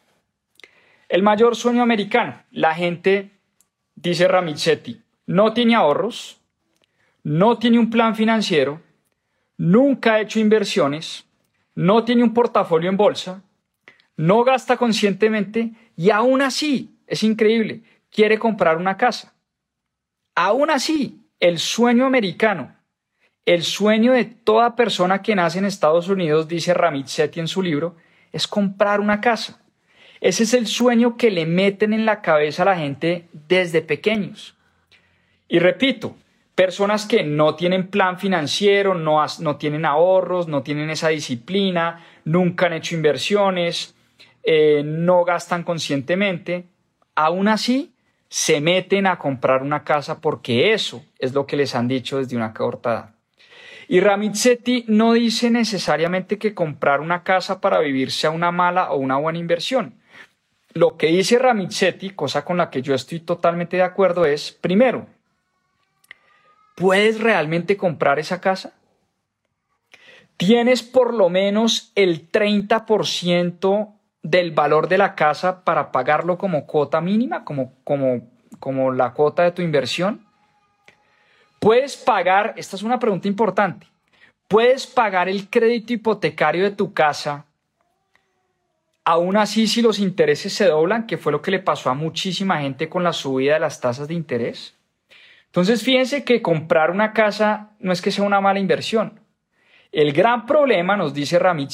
El 1.08 1.24
mayor 1.24 1.56
sueño 1.56 1.82
americano. 1.82 2.40
La 2.52 2.72
gente, 2.72 3.32
dice 3.96 4.28
Ramizzetti, 4.28 5.02
no 5.26 5.52
tiene 5.52 5.74
ahorros, 5.74 6.40
no 7.24 7.58
tiene 7.58 7.80
un 7.80 7.90
plan 7.90 8.14
financiero, 8.14 8.80
nunca 9.56 10.14
ha 10.14 10.20
hecho 10.20 10.38
inversiones, 10.38 11.26
no 11.74 12.04
tiene 12.04 12.22
un 12.22 12.32
portafolio 12.32 12.88
en 12.88 12.96
bolsa, 12.96 13.42
no 14.16 14.44
gasta 14.44 14.76
conscientemente 14.76 15.72
y 15.96 16.10
aún 16.10 16.42
así, 16.42 16.96
es 17.08 17.24
increíble, 17.24 17.82
quiere 18.08 18.38
comprar 18.38 18.76
una 18.76 18.96
casa. 18.96 19.34
Aún 20.36 20.70
así, 20.70 21.26
el 21.40 21.58
sueño 21.58 22.06
americano, 22.06 22.76
el 23.44 23.62
sueño 23.62 24.12
de 24.12 24.24
toda 24.24 24.76
persona 24.76 25.22
que 25.22 25.34
nace 25.34 25.58
en 25.58 25.64
Estados 25.64 26.08
Unidos, 26.08 26.48
dice 26.48 26.74
Ramit 26.74 27.06
Sethi 27.06 27.40
en 27.40 27.48
su 27.48 27.62
libro, 27.62 27.96
es 28.32 28.46
comprar 28.46 29.00
una 29.00 29.20
casa. 29.20 29.60
Ese 30.20 30.44
es 30.44 30.54
el 30.54 30.68
sueño 30.68 31.16
que 31.16 31.30
le 31.30 31.46
meten 31.46 31.92
en 31.92 32.06
la 32.06 32.22
cabeza 32.22 32.62
a 32.62 32.66
la 32.66 32.76
gente 32.76 33.28
desde 33.32 33.82
pequeños. 33.82 34.56
Y 35.48 35.58
repito, 35.58 36.16
personas 36.54 37.06
que 37.06 37.24
no 37.24 37.56
tienen 37.56 37.88
plan 37.88 38.18
financiero, 38.18 38.94
no, 38.94 39.56
tienen 39.56 39.84
ahorros, 39.84 40.46
no 40.46 40.62
tienen 40.62 40.90
esa 40.90 41.08
disciplina, 41.08 42.04
nunca 42.24 42.66
han 42.66 42.74
hecho 42.74 42.94
inversiones, 42.94 43.96
eh, 44.44 44.82
no 44.84 45.24
gastan 45.24 45.64
conscientemente, 45.64 46.66
aún 47.16 47.48
así 47.48 47.92
se 48.28 48.60
meten 48.60 49.06
a 49.06 49.18
comprar 49.18 49.62
una 49.62 49.84
casa 49.84 50.20
porque 50.20 50.72
eso 50.72 51.04
es 51.18 51.34
lo 51.34 51.46
que 51.46 51.56
les 51.56 51.74
han 51.74 51.88
dicho 51.88 52.18
desde 52.18 52.36
una 52.36 52.54
corta. 52.54 53.11
Y 53.88 54.00
Ramit 54.00 54.34
Sethi 54.34 54.84
no 54.88 55.12
dice 55.12 55.50
necesariamente 55.50 56.38
que 56.38 56.54
comprar 56.54 57.00
una 57.00 57.22
casa 57.22 57.60
para 57.60 57.80
vivir 57.80 58.10
sea 58.10 58.30
una 58.30 58.50
mala 58.52 58.92
o 58.92 58.96
una 58.96 59.16
buena 59.16 59.38
inversión. 59.38 59.94
Lo 60.74 60.96
que 60.96 61.08
dice 61.08 61.38
Ramit 61.38 61.70
Sethi, 61.70 62.10
cosa 62.10 62.44
con 62.44 62.56
la 62.56 62.70
que 62.70 62.82
yo 62.82 62.94
estoy 62.94 63.20
totalmente 63.20 63.76
de 63.76 63.82
acuerdo, 63.82 64.24
es, 64.24 64.52
primero, 64.52 65.06
¿puedes 66.76 67.20
realmente 67.20 67.76
comprar 67.76 68.18
esa 68.18 68.40
casa? 68.40 68.72
¿Tienes 70.36 70.82
por 70.82 71.12
lo 71.12 71.28
menos 71.28 71.92
el 71.94 72.30
30% 72.30 73.94
del 74.22 74.50
valor 74.52 74.88
de 74.88 74.98
la 74.98 75.14
casa 75.14 75.64
para 75.64 75.92
pagarlo 75.92 76.38
como 76.38 76.66
cuota 76.66 77.00
mínima, 77.00 77.44
como, 77.44 77.74
como, 77.84 78.22
como 78.58 78.92
la 78.92 79.12
cuota 79.12 79.42
de 79.42 79.52
tu 79.52 79.62
inversión? 79.62 80.26
¿Puedes 81.62 81.96
pagar, 81.96 82.54
esta 82.56 82.74
es 82.74 82.82
una 82.82 82.98
pregunta 82.98 83.28
importante, 83.28 83.86
¿puedes 84.48 84.84
pagar 84.84 85.28
el 85.28 85.48
crédito 85.48 85.92
hipotecario 85.92 86.64
de 86.64 86.72
tu 86.72 86.92
casa 86.92 87.46
aún 89.04 89.36
así 89.36 89.68
si 89.68 89.80
los 89.80 90.00
intereses 90.00 90.52
se 90.52 90.66
doblan, 90.66 91.06
que 91.06 91.18
fue 91.18 91.30
lo 91.30 91.40
que 91.40 91.52
le 91.52 91.60
pasó 91.60 91.88
a 91.88 91.94
muchísima 91.94 92.60
gente 92.60 92.88
con 92.88 93.04
la 93.04 93.12
subida 93.12 93.54
de 93.54 93.60
las 93.60 93.80
tasas 93.80 94.08
de 94.08 94.14
interés? 94.14 94.74
Entonces 95.46 95.84
fíjense 95.84 96.24
que 96.24 96.42
comprar 96.42 96.90
una 96.90 97.12
casa 97.12 97.70
no 97.78 97.92
es 97.92 98.02
que 98.02 98.10
sea 98.10 98.24
una 98.24 98.40
mala 98.40 98.58
inversión. 98.58 99.20
El 99.92 100.12
gran 100.12 100.46
problema, 100.46 100.96
nos 100.96 101.14
dice 101.14 101.38
Ramit 101.38 101.70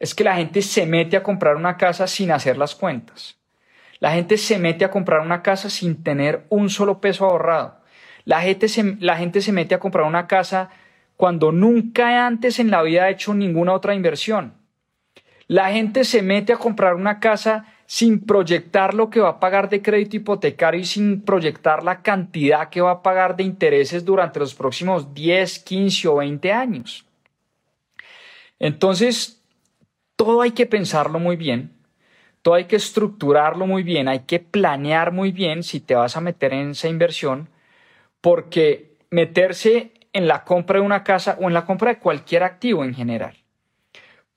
es 0.00 0.12
que 0.12 0.24
la 0.24 0.34
gente 0.34 0.60
se 0.60 0.86
mete 0.86 1.16
a 1.16 1.22
comprar 1.22 1.54
una 1.54 1.76
casa 1.76 2.08
sin 2.08 2.32
hacer 2.32 2.58
las 2.58 2.74
cuentas. 2.74 3.38
La 4.00 4.10
gente 4.10 4.36
se 4.36 4.58
mete 4.58 4.84
a 4.84 4.90
comprar 4.90 5.20
una 5.20 5.40
casa 5.40 5.70
sin 5.70 6.02
tener 6.02 6.46
un 6.48 6.68
solo 6.68 7.00
peso 7.00 7.26
ahorrado. 7.26 7.78
La 8.28 8.42
gente 8.42 8.68
se, 8.68 8.98
la 9.00 9.16
gente 9.16 9.40
se 9.40 9.52
mete 9.52 9.74
a 9.74 9.80
comprar 9.80 10.04
una 10.04 10.26
casa 10.26 10.68
cuando 11.16 11.50
nunca 11.50 12.26
antes 12.26 12.58
en 12.58 12.70
la 12.70 12.82
vida 12.82 13.04
ha 13.04 13.08
hecho 13.08 13.32
ninguna 13.32 13.72
otra 13.72 13.94
inversión. 13.94 14.52
La 15.46 15.70
gente 15.70 16.04
se 16.04 16.20
mete 16.20 16.52
a 16.52 16.58
comprar 16.58 16.94
una 16.94 17.20
casa 17.20 17.64
sin 17.86 18.20
proyectar 18.26 18.92
lo 18.92 19.08
que 19.08 19.20
va 19.20 19.30
a 19.30 19.40
pagar 19.40 19.70
de 19.70 19.80
crédito 19.80 20.16
hipotecario 20.16 20.78
y 20.78 20.84
sin 20.84 21.22
proyectar 21.22 21.82
la 21.82 22.02
cantidad 22.02 22.68
que 22.68 22.82
va 22.82 22.90
a 22.90 23.02
pagar 23.02 23.34
de 23.34 23.44
intereses 23.44 24.04
durante 24.04 24.40
los 24.40 24.54
próximos 24.54 25.14
10, 25.14 25.60
15 25.60 26.08
o 26.08 26.16
20 26.16 26.52
años. 26.52 27.06
Entonces, 28.58 29.42
todo 30.16 30.42
hay 30.42 30.50
que 30.50 30.66
pensarlo 30.66 31.18
muy 31.18 31.36
bien, 31.36 31.72
todo 32.42 32.56
hay 32.56 32.66
que 32.66 32.76
estructurarlo 32.76 33.66
muy 33.66 33.82
bien, 33.82 34.06
hay 34.06 34.20
que 34.20 34.38
planear 34.38 35.12
muy 35.12 35.32
bien 35.32 35.62
si 35.62 35.80
te 35.80 35.94
vas 35.94 36.14
a 36.14 36.20
meter 36.20 36.52
en 36.52 36.72
esa 36.72 36.88
inversión, 36.88 37.48
porque 38.20 38.96
meterse 39.10 39.92
en 40.12 40.26
la 40.26 40.44
compra 40.44 40.80
de 40.80 40.86
una 40.86 41.04
casa 41.04 41.36
o 41.40 41.48
en 41.48 41.54
la 41.54 41.64
compra 41.64 41.94
de 41.94 41.98
cualquier 41.98 42.42
activo 42.42 42.84
en 42.84 42.94
general 42.94 43.36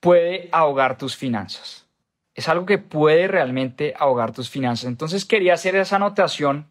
puede 0.00 0.48
ahogar 0.52 0.98
tus 0.98 1.16
finanzas. 1.16 1.86
Es 2.34 2.48
algo 2.48 2.66
que 2.66 2.78
puede 2.78 3.28
realmente 3.28 3.94
ahogar 3.96 4.32
tus 4.32 4.48
finanzas. 4.48 4.86
Entonces 4.86 5.24
quería 5.24 5.54
hacer 5.54 5.76
esa 5.76 5.96
anotación 5.96 6.68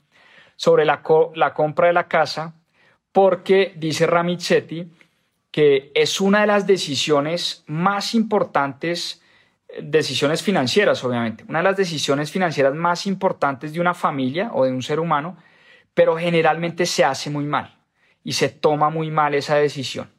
sobre 0.56 0.86
la, 0.86 1.02
la 1.36 1.54
compra 1.54 1.88
de 1.88 1.93
la 1.93 2.08
casa 2.08 2.56
porque 3.12 3.74
dice 3.78 4.08
Ramizzetti 4.08 4.91
que 5.52 5.91
es 5.93 6.21
una 6.21 6.41
de 6.41 6.47
las 6.47 6.65
decisiones 6.65 7.63
más 7.67 8.15
importantes, 8.15 9.21
decisiones 9.82 10.41
financieras 10.41 11.04
obviamente, 11.04 11.44
una 11.48 11.60
de 11.60 11.63
las 11.63 11.77
decisiones 11.77 12.31
financieras 12.31 12.73
más 12.73 13.06
importantes 13.06 13.73
de 13.73 13.81
una 13.81 13.94
familia 13.94 14.52
o 14.54 14.65
de 14.65 14.71
un 14.71 14.81
ser 14.81 15.00
humano, 15.00 15.38
pero 15.94 16.17
generalmente 16.17 16.85
se 16.85 17.04
hace 17.04 17.29
muy 17.29 17.46
mal 17.46 17.77
y 18.23 18.33
se 18.33 18.50
toma 18.50 18.89
muy 18.89 19.12
mal 19.12 19.33
esa 19.33 19.56
decisión. 19.56 20.10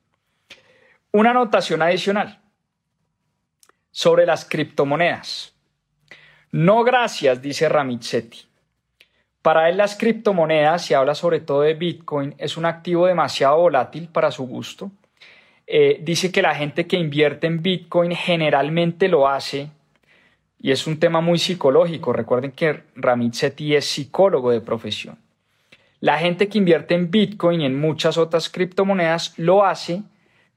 Una 1.12 1.30
anotación 1.30 1.82
adicional 1.82 2.40
sobre 3.90 4.26
las 4.26 4.44
criptomonedas. 4.44 5.54
No 6.50 6.84
gracias, 6.84 7.40
dice 7.42 7.68
Ramizzetti. 7.68 8.46
Para 9.42 9.68
él 9.68 9.76
las 9.76 9.96
criptomonedas, 9.96 10.90
y 10.90 10.94
habla 10.94 11.14
sobre 11.14 11.40
todo 11.40 11.62
de 11.62 11.74
Bitcoin, 11.74 12.34
es 12.38 12.56
un 12.56 12.64
activo 12.64 13.06
demasiado 13.06 13.58
volátil 13.58 14.08
para 14.08 14.30
su 14.30 14.46
gusto 14.46 14.90
eh, 15.66 16.00
dice 16.02 16.32
que 16.32 16.42
la 16.42 16.54
gente 16.54 16.86
que 16.86 16.98
invierte 16.98 17.46
en 17.46 17.62
Bitcoin 17.62 18.14
generalmente 18.14 19.08
lo 19.08 19.28
hace, 19.28 19.70
y 20.60 20.70
es 20.70 20.86
un 20.86 20.98
tema 20.98 21.20
muy 21.20 21.38
psicológico. 21.38 22.12
Recuerden 22.12 22.52
que 22.52 22.82
Ramit 22.94 23.34
Sethi 23.34 23.74
es 23.74 23.86
psicólogo 23.86 24.50
de 24.50 24.60
profesión. 24.60 25.18
La 26.02 26.18
gente 26.18 26.48
que 26.48 26.58
invierte 26.58 26.96
en 26.96 27.12
Bitcoin 27.12 27.60
y 27.60 27.64
en 27.64 27.80
muchas 27.80 28.18
otras 28.18 28.48
criptomonedas 28.48 29.38
lo 29.38 29.64
hace, 29.64 30.02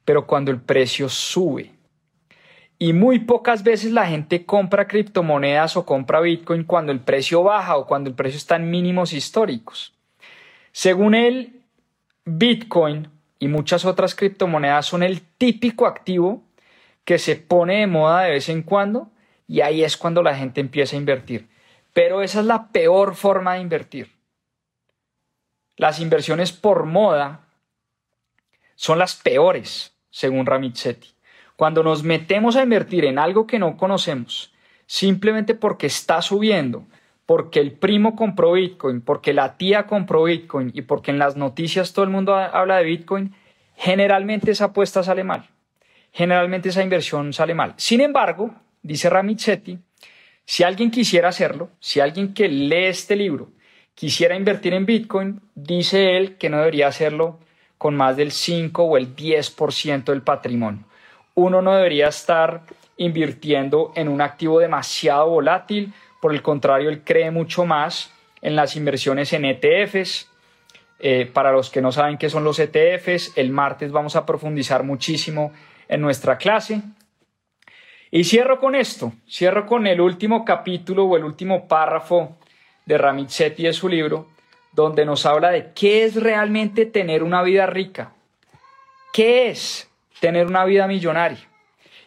pero 0.03 0.25
cuando 0.25 0.49
el 0.49 0.59
precio 0.59 1.07
sube. 1.07 1.71
Y 2.79 2.93
muy 2.93 3.19
pocas 3.19 3.63
veces 3.63 3.91
la 3.91 4.07
gente 4.07 4.43
compra 4.43 4.87
criptomonedas 4.87 5.77
o 5.77 5.85
compra 5.85 6.19
Bitcoin 6.19 6.63
cuando 6.63 6.91
el 6.91 6.99
precio 6.99 7.43
baja 7.43 7.77
o 7.77 7.85
cuando 7.85 8.09
el 8.09 8.15
precio 8.15 8.39
está 8.39 8.55
en 8.55 8.71
mínimos 8.71 9.13
históricos. 9.13 9.93
Según 10.71 11.13
él, 11.13 11.61
Bitcoin 12.25 13.09
y 13.37 13.47
muchas 13.47 13.85
otras 13.85 14.15
criptomonedas 14.15 14.87
son 14.87 15.03
el 15.03 15.21
típico 15.21 15.85
activo 15.85 16.41
que 17.03 17.19
se 17.19 17.35
pone 17.35 17.81
de 17.81 17.87
moda 17.87 18.21
de 18.21 18.31
vez 18.31 18.49
en 18.49 18.63
cuando 18.63 19.11
y 19.47 19.61
ahí 19.61 19.83
es 19.83 19.95
cuando 19.95 20.23
la 20.23 20.35
gente 20.35 20.59
empieza 20.59 20.95
a 20.95 20.99
invertir. 20.99 21.47
Pero 21.93 22.23
esa 22.23 22.39
es 22.39 22.47
la 22.47 22.69
peor 22.69 23.13
forma 23.13 23.53
de 23.53 23.61
invertir. 23.61 24.14
Las 25.77 25.99
inversiones 25.99 26.53
por 26.53 26.85
moda 26.85 27.41
son 28.75 28.99
las 28.99 29.15
peores, 29.15 29.93
según 30.09 30.45
Ramit 30.45 30.77
Cuando 31.55 31.83
nos 31.83 32.03
metemos 32.03 32.55
a 32.55 32.63
invertir 32.63 33.05
en 33.05 33.19
algo 33.19 33.45
que 33.45 33.59
no 33.59 33.75
conocemos, 33.75 34.53
simplemente 34.85 35.53
porque 35.53 35.87
está 35.87 36.21
subiendo, 36.21 36.85
porque 37.25 37.59
el 37.59 37.73
primo 37.73 38.15
compró 38.15 38.53
Bitcoin, 38.53 39.01
porque 39.01 39.33
la 39.33 39.57
tía 39.57 39.85
compró 39.85 40.23
Bitcoin 40.23 40.71
y 40.73 40.83
porque 40.83 41.11
en 41.11 41.19
las 41.19 41.35
noticias 41.35 41.91
todo 41.91 42.05
el 42.05 42.11
mundo 42.11 42.35
habla 42.35 42.77
de 42.77 42.85
Bitcoin, 42.85 43.35
generalmente 43.75 44.51
esa 44.51 44.65
apuesta 44.65 45.03
sale 45.03 45.23
mal. 45.23 45.49
Generalmente 46.13 46.69
esa 46.69 46.83
inversión 46.83 47.33
sale 47.33 47.53
mal. 47.53 47.73
Sin 47.75 47.99
embargo, 47.99 48.55
dice 48.81 49.09
Ramit 49.09 49.41
si 50.45 50.63
alguien 50.63 50.91
quisiera 50.91 51.29
hacerlo, 51.29 51.71
si 51.79 51.99
alguien 51.99 52.33
que 52.33 52.47
lee 52.47 52.85
este 52.85 53.15
libro 53.15 53.49
quisiera 53.95 54.35
invertir 54.35 54.73
en 54.73 54.85
Bitcoin, 54.85 55.41
dice 55.55 56.17
él 56.17 56.37
que 56.37 56.49
no 56.49 56.57
debería 56.57 56.87
hacerlo 56.87 57.39
con 57.77 57.95
más 57.95 58.15
del 58.17 58.31
5 58.31 58.83
o 58.83 58.97
el 58.97 59.15
10% 59.15 60.03
del 60.05 60.21
patrimonio. 60.21 60.83
Uno 61.33 61.61
no 61.61 61.75
debería 61.75 62.07
estar 62.07 62.61
invirtiendo 62.97 63.91
en 63.95 64.07
un 64.07 64.21
activo 64.21 64.59
demasiado 64.59 65.29
volátil, 65.29 65.93
por 66.25 66.33
el 66.33 66.41
contrario, 66.41 66.89
él 66.89 67.03
cree 67.03 67.29
mucho 67.29 67.65
más 67.65 68.11
en 68.41 68.55
las 68.55 68.75
inversiones 68.75 69.31
en 69.33 69.45
ETFs. 69.45 70.27
Eh, 70.97 71.29
para 71.31 71.51
los 71.51 71.69
que 71.69 71.81
no 71.81 71.91
saben 71.91 72.17
qué 72.17 72.31
son 72.31 72.43
los 72.43 72.57
ETFs, 72.57 73.37
el 73.37 73.51
martes 73.51 73.91
vamos 73.91 74.15
a 74.15 74.25
profundizar 74.25 74.83
muchísimo 74.83 75.51
en 75.87 76.01
nuestra 76.01 76.37
clase. 76.37 76.81
Y 78.09 78.23
cierro 78.23 78.59
con 78.59 78.73
esto, 78.73 79.13
cierro 79.29 79.67
con 79.67 79.85
el 79.85 80.01
último 80.01 80.45
capítulo 80.45 81.05
o 81.05 81.15
el 81.15 81.25
último 81.25 81.67
párrafo 81.67 82.37
de 82.85 82.97
Ramit 82.97 83.29
Sethi 83.29 83.63
de 83.63 83.73
su 83.73 83.89
libro, 83.89 84.29
donde 84.71 85.05
nos 85.05 85.25
habla 85.25 85.51
de 85.51 85.71
qué 85.73 86.03
es 86.03 86.15
realmente 86.15 86.85
tener 86.85 87.23
una 87.23 87.41
vida 87.41 87.65
rica, 87.65 88.13
qué 89.13 89.49
es 89.49 89.89
tener 90.19 90.47
una 90.47 90.65
vida 90.65 90.87
millonaria. 90.87 91.39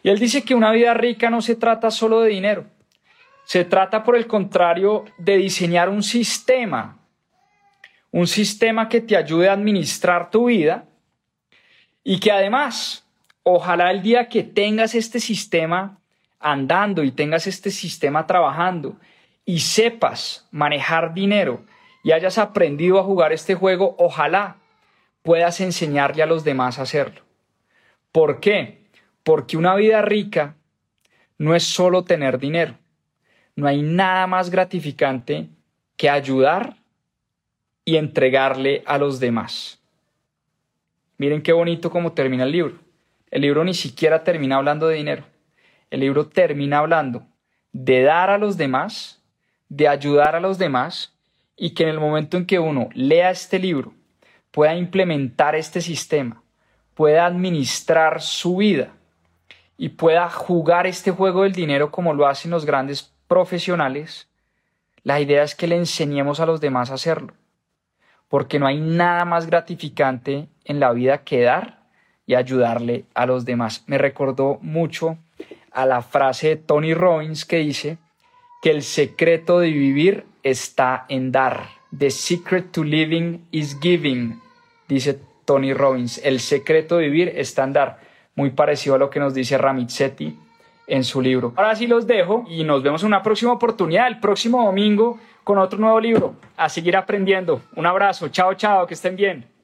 Y 0.03 0.09
él 0.09 0.19
dice 0.19 0.43
que 0.43 0.55
una 0.55 0.71
vida 0.71 0.93
rica 0.93 1.29
no 1.29 1.41
se 1.41 1.55
trata 1.55 1.91
solo 1.91 2.21
de 2.21 2.29
dinero, 2.29 2.65
se 3.43 3.65
trata 3.65 4.03
por 4.03 4.15
el 4.15 4.27
contrario 4.27 5.05
de 5.17 5.37
diseñar 5.37 5.89
un 5.89 6.03
sistema, 6.03 6.99
un 8.11 8.27
sistema 8.27 8.87
que 8.87 9.01
te 9.01 9.17
ayude 9.17 9.49
a 9.49 9.53
administrar 9.53 10.29
tu 10.29 10.45
vida 10.45 10.85
y 12.03 12.19
que 12.19 12.31
además, 12.31 13.05
ojalá 13.43 13.91
el 13.91 14.01
día 14.01 14.29
que 14.29 14.43
tengas 14.43 14.95
este 14.95 15.19
sistema 15.19 15.97
andando 16.39 17.03
y 17.03 17.11
tengas 17.11 17.47
este 17.47 17.71
sistema 17.71 18.25
trabajando 18.25 18.95
y 19.49 19.61
sepas 19.61 20.47
manejar 20.51 21.15
dinero 21.15 21.63
y 22.03 22.11
hayas 22.11 22.37
aprendido 22.37 22.99
a 22.99 23.03
jugar 23.03 23.33
este 23.33 23.55
juego, 23.55 23.95
ojalá 23.97 24.57
puedas 25.23 25.59
enseñarle 25.59 26.21
a 26.21 26.27
los 26.27 26.43
demás 26.43 26.77
a 26.77 26.83
hacerlo. 26.83 27.23
¿Por 28.11 28.41
qué? 28.41 28.83
Porque 29.23 29.57
una 29.57 29.73
vida 29.73 30.03
rica 30.03 30.55
no 31.39 31.55
es 31.55 31.63
solo 31.63 32.03
tener 32.03 32.37
dinero. 32.37 32.75
No 33.55 33.67
hay 33.67 33.81
nada 33.81 34.27
más 34.27 34.51
gratificante 34.51 35.49
que 35.97 36.11
ayudar 36.11 36.75
y 37.85 37.97
entregarle 37.97 38.83
a 38.85 38.99
los 38.99 39.19
demás. 39.19 39.81
Miren 41.17 41.41
qué 41.41 41.53
bonito 41.53 41.89
cómo 41.89 42.11
termina 42.11 42.43
el 42.43 42.51
libro. 42.51 42.77
El 43.31 43.41
libro 43.41 43.63
ni 43.63 43.73
siquiera 43.73 44.23
termina 44.23 44.57
hablando 44.57 44.87
de 44.87 44.97
dinero. 44.97 45.23
El 45.89 46.01
libro 46.01 46.27
termina 46.27 46.77
hablando 46.77 47.25
de 47.71 48.03
dar 48.03 48.29
a 48.29 48.37
los 48.37 48.55
demás, 48.55 49.18
de 49.69 49.87
ayudar 49.87 50.35
a 50.35 50.39
los 50.39 50.57
demás 50.57 51.13
y 51.55 51.71
que 51.71 51.83
en 51.83 51.89
el 51.89 51.99
momento 51.99 52.37
en 52.37 52.45
que 52.45 52.59
uno 52.59 52.89
lea 52.93 53.29
este 53.29 53.59
libro 53.59 53.93
pueda 54.51 54.75
implementar 54.75 55.55
este 55.55 55.79
sistema, 55.81 56.41
pueda 56.95 57.25
administrar 57.25 58.21
su 58.21 58.57
vida 58.57 58.93
y 59.77 59.89
pueda 59.89 60.29
jugar 60.29 60.87
este 60.87 61.11
juego 61.11 61.43
del 61.43 61.53
dinero 61.53 61.91
como 61.91 62.13
lo 62.13 62.27
hacen 62.27 62.51
los 62.51 62.65
grandes 62.65 63.13
profesionales, 63.27 64.27
la 65.03 65.21
idea 65.21 65.43
es 65.43 65.55
que 65.55 65.67
le 65.67 65.77
enseñemos 65.77 66.39
a 66.39 66.45
los 66.45 66.59
demás 66.59 66.91
a 66.91 66.95
hacerlo, 66.95 67.33
porque 68.27 68.59
no 68.59 68.67
hay 68.67 68.81
nada 68.81 69.23
más 69.23 69.45
gratificante 69.45 70.49
en 70.65 70.79
la 70.79 70.91
vida 70.91 71.23
que 71.23 71.41
dar 71.41 71.79
y 72.25 72.35
ayudarle 72.35 73.05
a 73.13 73.25
los 73.25 73.45
demás. 73.45 73.83
Me 73.87 73.97
recordó 73.97 74.59
mucho 74.61 75.17
a 75.71 75.85
la 75.85 76.01
frase 76.01 76.49
de 76.49 76.55
Tony 76.57 76.93
Robbins 76.93 77.45
que 77.45 77.57
dice 77.57 77.97
que 78.61 78.71
el 78.71 78.83
secreto 78.83 79.59
de 79.59 79.71
vivir 79.71 80.25
está 80.43 81.05
en 81.09 81.31
dar. 81.31 81.67
The 81.97 82.11
secret 82.11 82.71
to 82.71 82.83
living 82.83 83.45
is 83.51 83.79
giving, 83.79 84.39
dice 84.87 85.19
Tony 85.45 85.73
Robbins. 85.73 86.19
El 86.23 86.39
secreto 86.39 86.97
de 86.97 87.09
vivir 87.09 87.33
está 87.35 87.63
en 87.63 87.73
dar. 87.73 87.99
Muy 88.35 88.51
parecido 88.51 88.95
a 88.95 88.99
lo 88.99 89.09
que 89.09 89.19
nos 89.19 89.33
dice 89.33 89.57
Ramit 89.57 89.89
Sethi 89.89 90.37
en 90.87 91.03
su 91.03 91.21
libro. 91.21 91.53
Ahora 91.55 91.75
sí 91.75 91.87
los 91.87 92.07
dejo 92.07 92.45
y 92.49 92.63
nos 92.63 92.83
vemos 92.83 93.01
en 93.03 93.07
una 93.07 93.23
próxima 93.23 93.51
oportunidad, 93.51 94.07
el 94.07 94.19
próximo 94.19 94.63
domingo, 94.65 95.19
con 95.43 95.57
otro 95.57 95.79
nuevo 95.79 95.99
libro. 95.99 96.35
A 96.57 96.69
seguir 96.69 96.95
aprendiendo. 96.95 97.61
Un 97.75 97.85
abrazo. 97.85 98.27
Chao, 98.29 98.53
chao. 98.53 98.85
Que 98.85 98.93
estén 98.93 99.15
bien. 99.15 99.58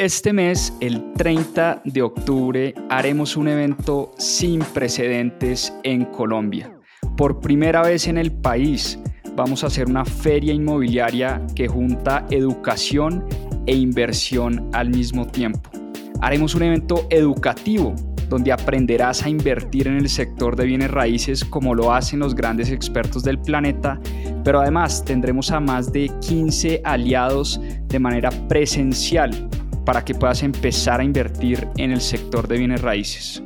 Este 0.00 0.32
mes, 0.32 0.72
el 0.80 1.12
30 1.12 1.82
de 1.84 2.00
octubre, 2.00 2.74
haremos 2.88 3.36
un 3.36 3.48
evento 3.48 4.12
sin 4.16 4.60
precedentes 4.60 5.74
en 5.82 6.06
Colombia. 6.06 6.72
Por 7.18 7.40
primera 7.40 7.82
vez 7.82 8.08
en 8.08 8.16
el 8.16 8.32
país, 8.32 8.98
vamos 9.36 9.62
a 9.62 9.66
hacer 9.66 9.88
una 9.88 10.06
feria 10.06 10.54
inmobiliaria 10.54 11.46
que 11.54 11.68
junta 11.68 12.24
educación 12.30 13.26
e 13.66 13.76
inversión 13.76 14.70
al 14.72 14.88
mismo 14.88 15.26
tiempo. 15.26 15.68
Haremos 16.22 16.54
un 16.54 16.62
evento 16.62 17.06
educativo 17.10 17.94
donde 18.30 18.52
aprenderás 18.52 19.22
a 19.24 19.28
invertir 19.28 19.86
en 19.86 19.98
el 19.98 20.08
sector 20.08 20.56
de 20.56 20.64
bienes 20.64 20.90
raíces 20.90 21.44
como 21.44 21.74
lo 21.74 21.92
hacen 21.92 22.20
los 22.20 22.34
grandes 22.34 22.70
expertos 22.70 23.22
del 23.22 23.38
planeta, 23.38 24.00
pero 24.44 24.62
además 24.62 25.04
tendremos 25.04 25.50
a 25.50 25.60
más 25.60 25.92
de 25.92 26.10
15 26.26 26.80
aliados 26.84 27.60
de 27.88 27.98
manera 27.98 28.30
presencial 28.48 29.49
para 29.90 30.04
que 30.04 30.14
puedas 30.14 30.44
empezar 30.44 31.00
a 31.00 31.02
invertir 31.02 31.66
en 31.76 31.90
el 31.90 32.00
sector 32.00 32.46
de 32.46 32.58
bienes 32.58 32.80
raíces. 32.80 33.42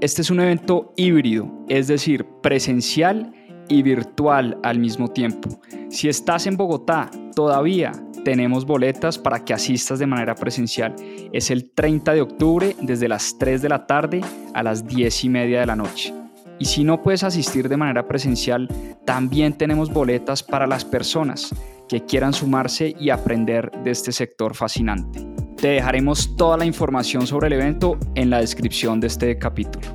Este 0.00 0.22
es 0.22 0.30
un 0.30 0.38
evento 0.38 0.92
híbrido, 0.96 1.50
es 1.68 1.88
decir, 1.88 2.26
presencial 2.44 3.32
y 3.68 3.82
virtual 3.82 4.56
al 4.62 4.78
mismo 4.78 5.08
tiempo. 5.08 5.60
Si 5.88 6.08
estás 6.08 6.46
en 6.46 6.56
Bogotá, 6.56 7.10
todavía 7.34 7.90
tenemos 8.24 8.64
boletas 8.64 9.18
para 9.18 9.44
que 9.44 9.52
asistas 9.52 9.98
de 9.98 10.06
manera 10.06 10.36
presencial. 10.36 10.94
Es 11.32 11.50
el 11.50 11.68
30 11.72 12.14
de 12.14 12.20
octubre 12.20 12.76
desde 12.80 13.08
las 13.08 13.36
3 13.36 13.60
de 13.60 13.68
la 13.68 13.84
tarde 13.84 14.20
a 14.54 14.62
las 14.62 14.86
10 14.86 15.24
y 15.24 15.28
media 15.28 15.58
de 15.58 15.66
la 15.66 15.74
noche. 15.74 16.14
Y 16.60 16.66
si 16.66 16.84
no 16.84 17.02
puedes 17.02 17.24
asistir 17.24 17.68
de 17.68 17.76
manera 17.76 18.06
presencial, 18.06 18.68
también 19.04 19.54
tenemos 19.54 19.92
boletas 19.92 20.44
para 20.44 20.68
las 20.68 20.84
personas 20.84 21.52
que 21.88 22.04
quieran 22.04 22.32
sumarse 22.32 22.94
y 22.98 23.10
aprender 23.10 23.70
de 23.84 23.90
este 23.90 24.12
sector 24.12 24.54
fascinante. 24.54 25.26
Te 25.56 25.68
dejaremos 25.68 26.36
toda 26.36 26.56
la 26.56 26.66
información 26.66 27.26
sobre 27.26 27.46
el 27.46 27.54
evento 27.54 27.98
en 28.14 28.30
la 28.30 28.40
descripción 28.40 29.00
de 29.00 29.06
este 29.06 29.38
capítulo. 29.38 29.86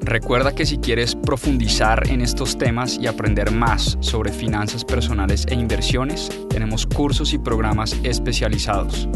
Recuerda 0.00 0.52
que 0.52 0.66
si 0.66 0.78
quieres 0.78 1.14
profundizar 1.14 2.08
en 2.08 2.22
estos 2.22 2.58
temas 2.58 2.98
y 3.00 3.06
aprender 3.06 3.52
más 3.52 3.96
sobre 4.00 4.32
finanzas 4.32 4.84
personales 4.84 5.46
e 5.48 5.54
inversiones, 5.54 6.28
tenemos 6.48 6.86
cursos 6.86 7.32
y 7.32 7.38
programas 7.38 7.96
especializados. 8.02 9.08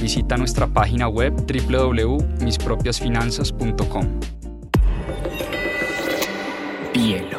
Visita 0.00 0.36
nuestra 0.36 0.66
página 0.66 1.08
web 1.08 1.32
www.mispropiasfinanzas.com. 1.46 4.20
Bielo. 6.92 7.33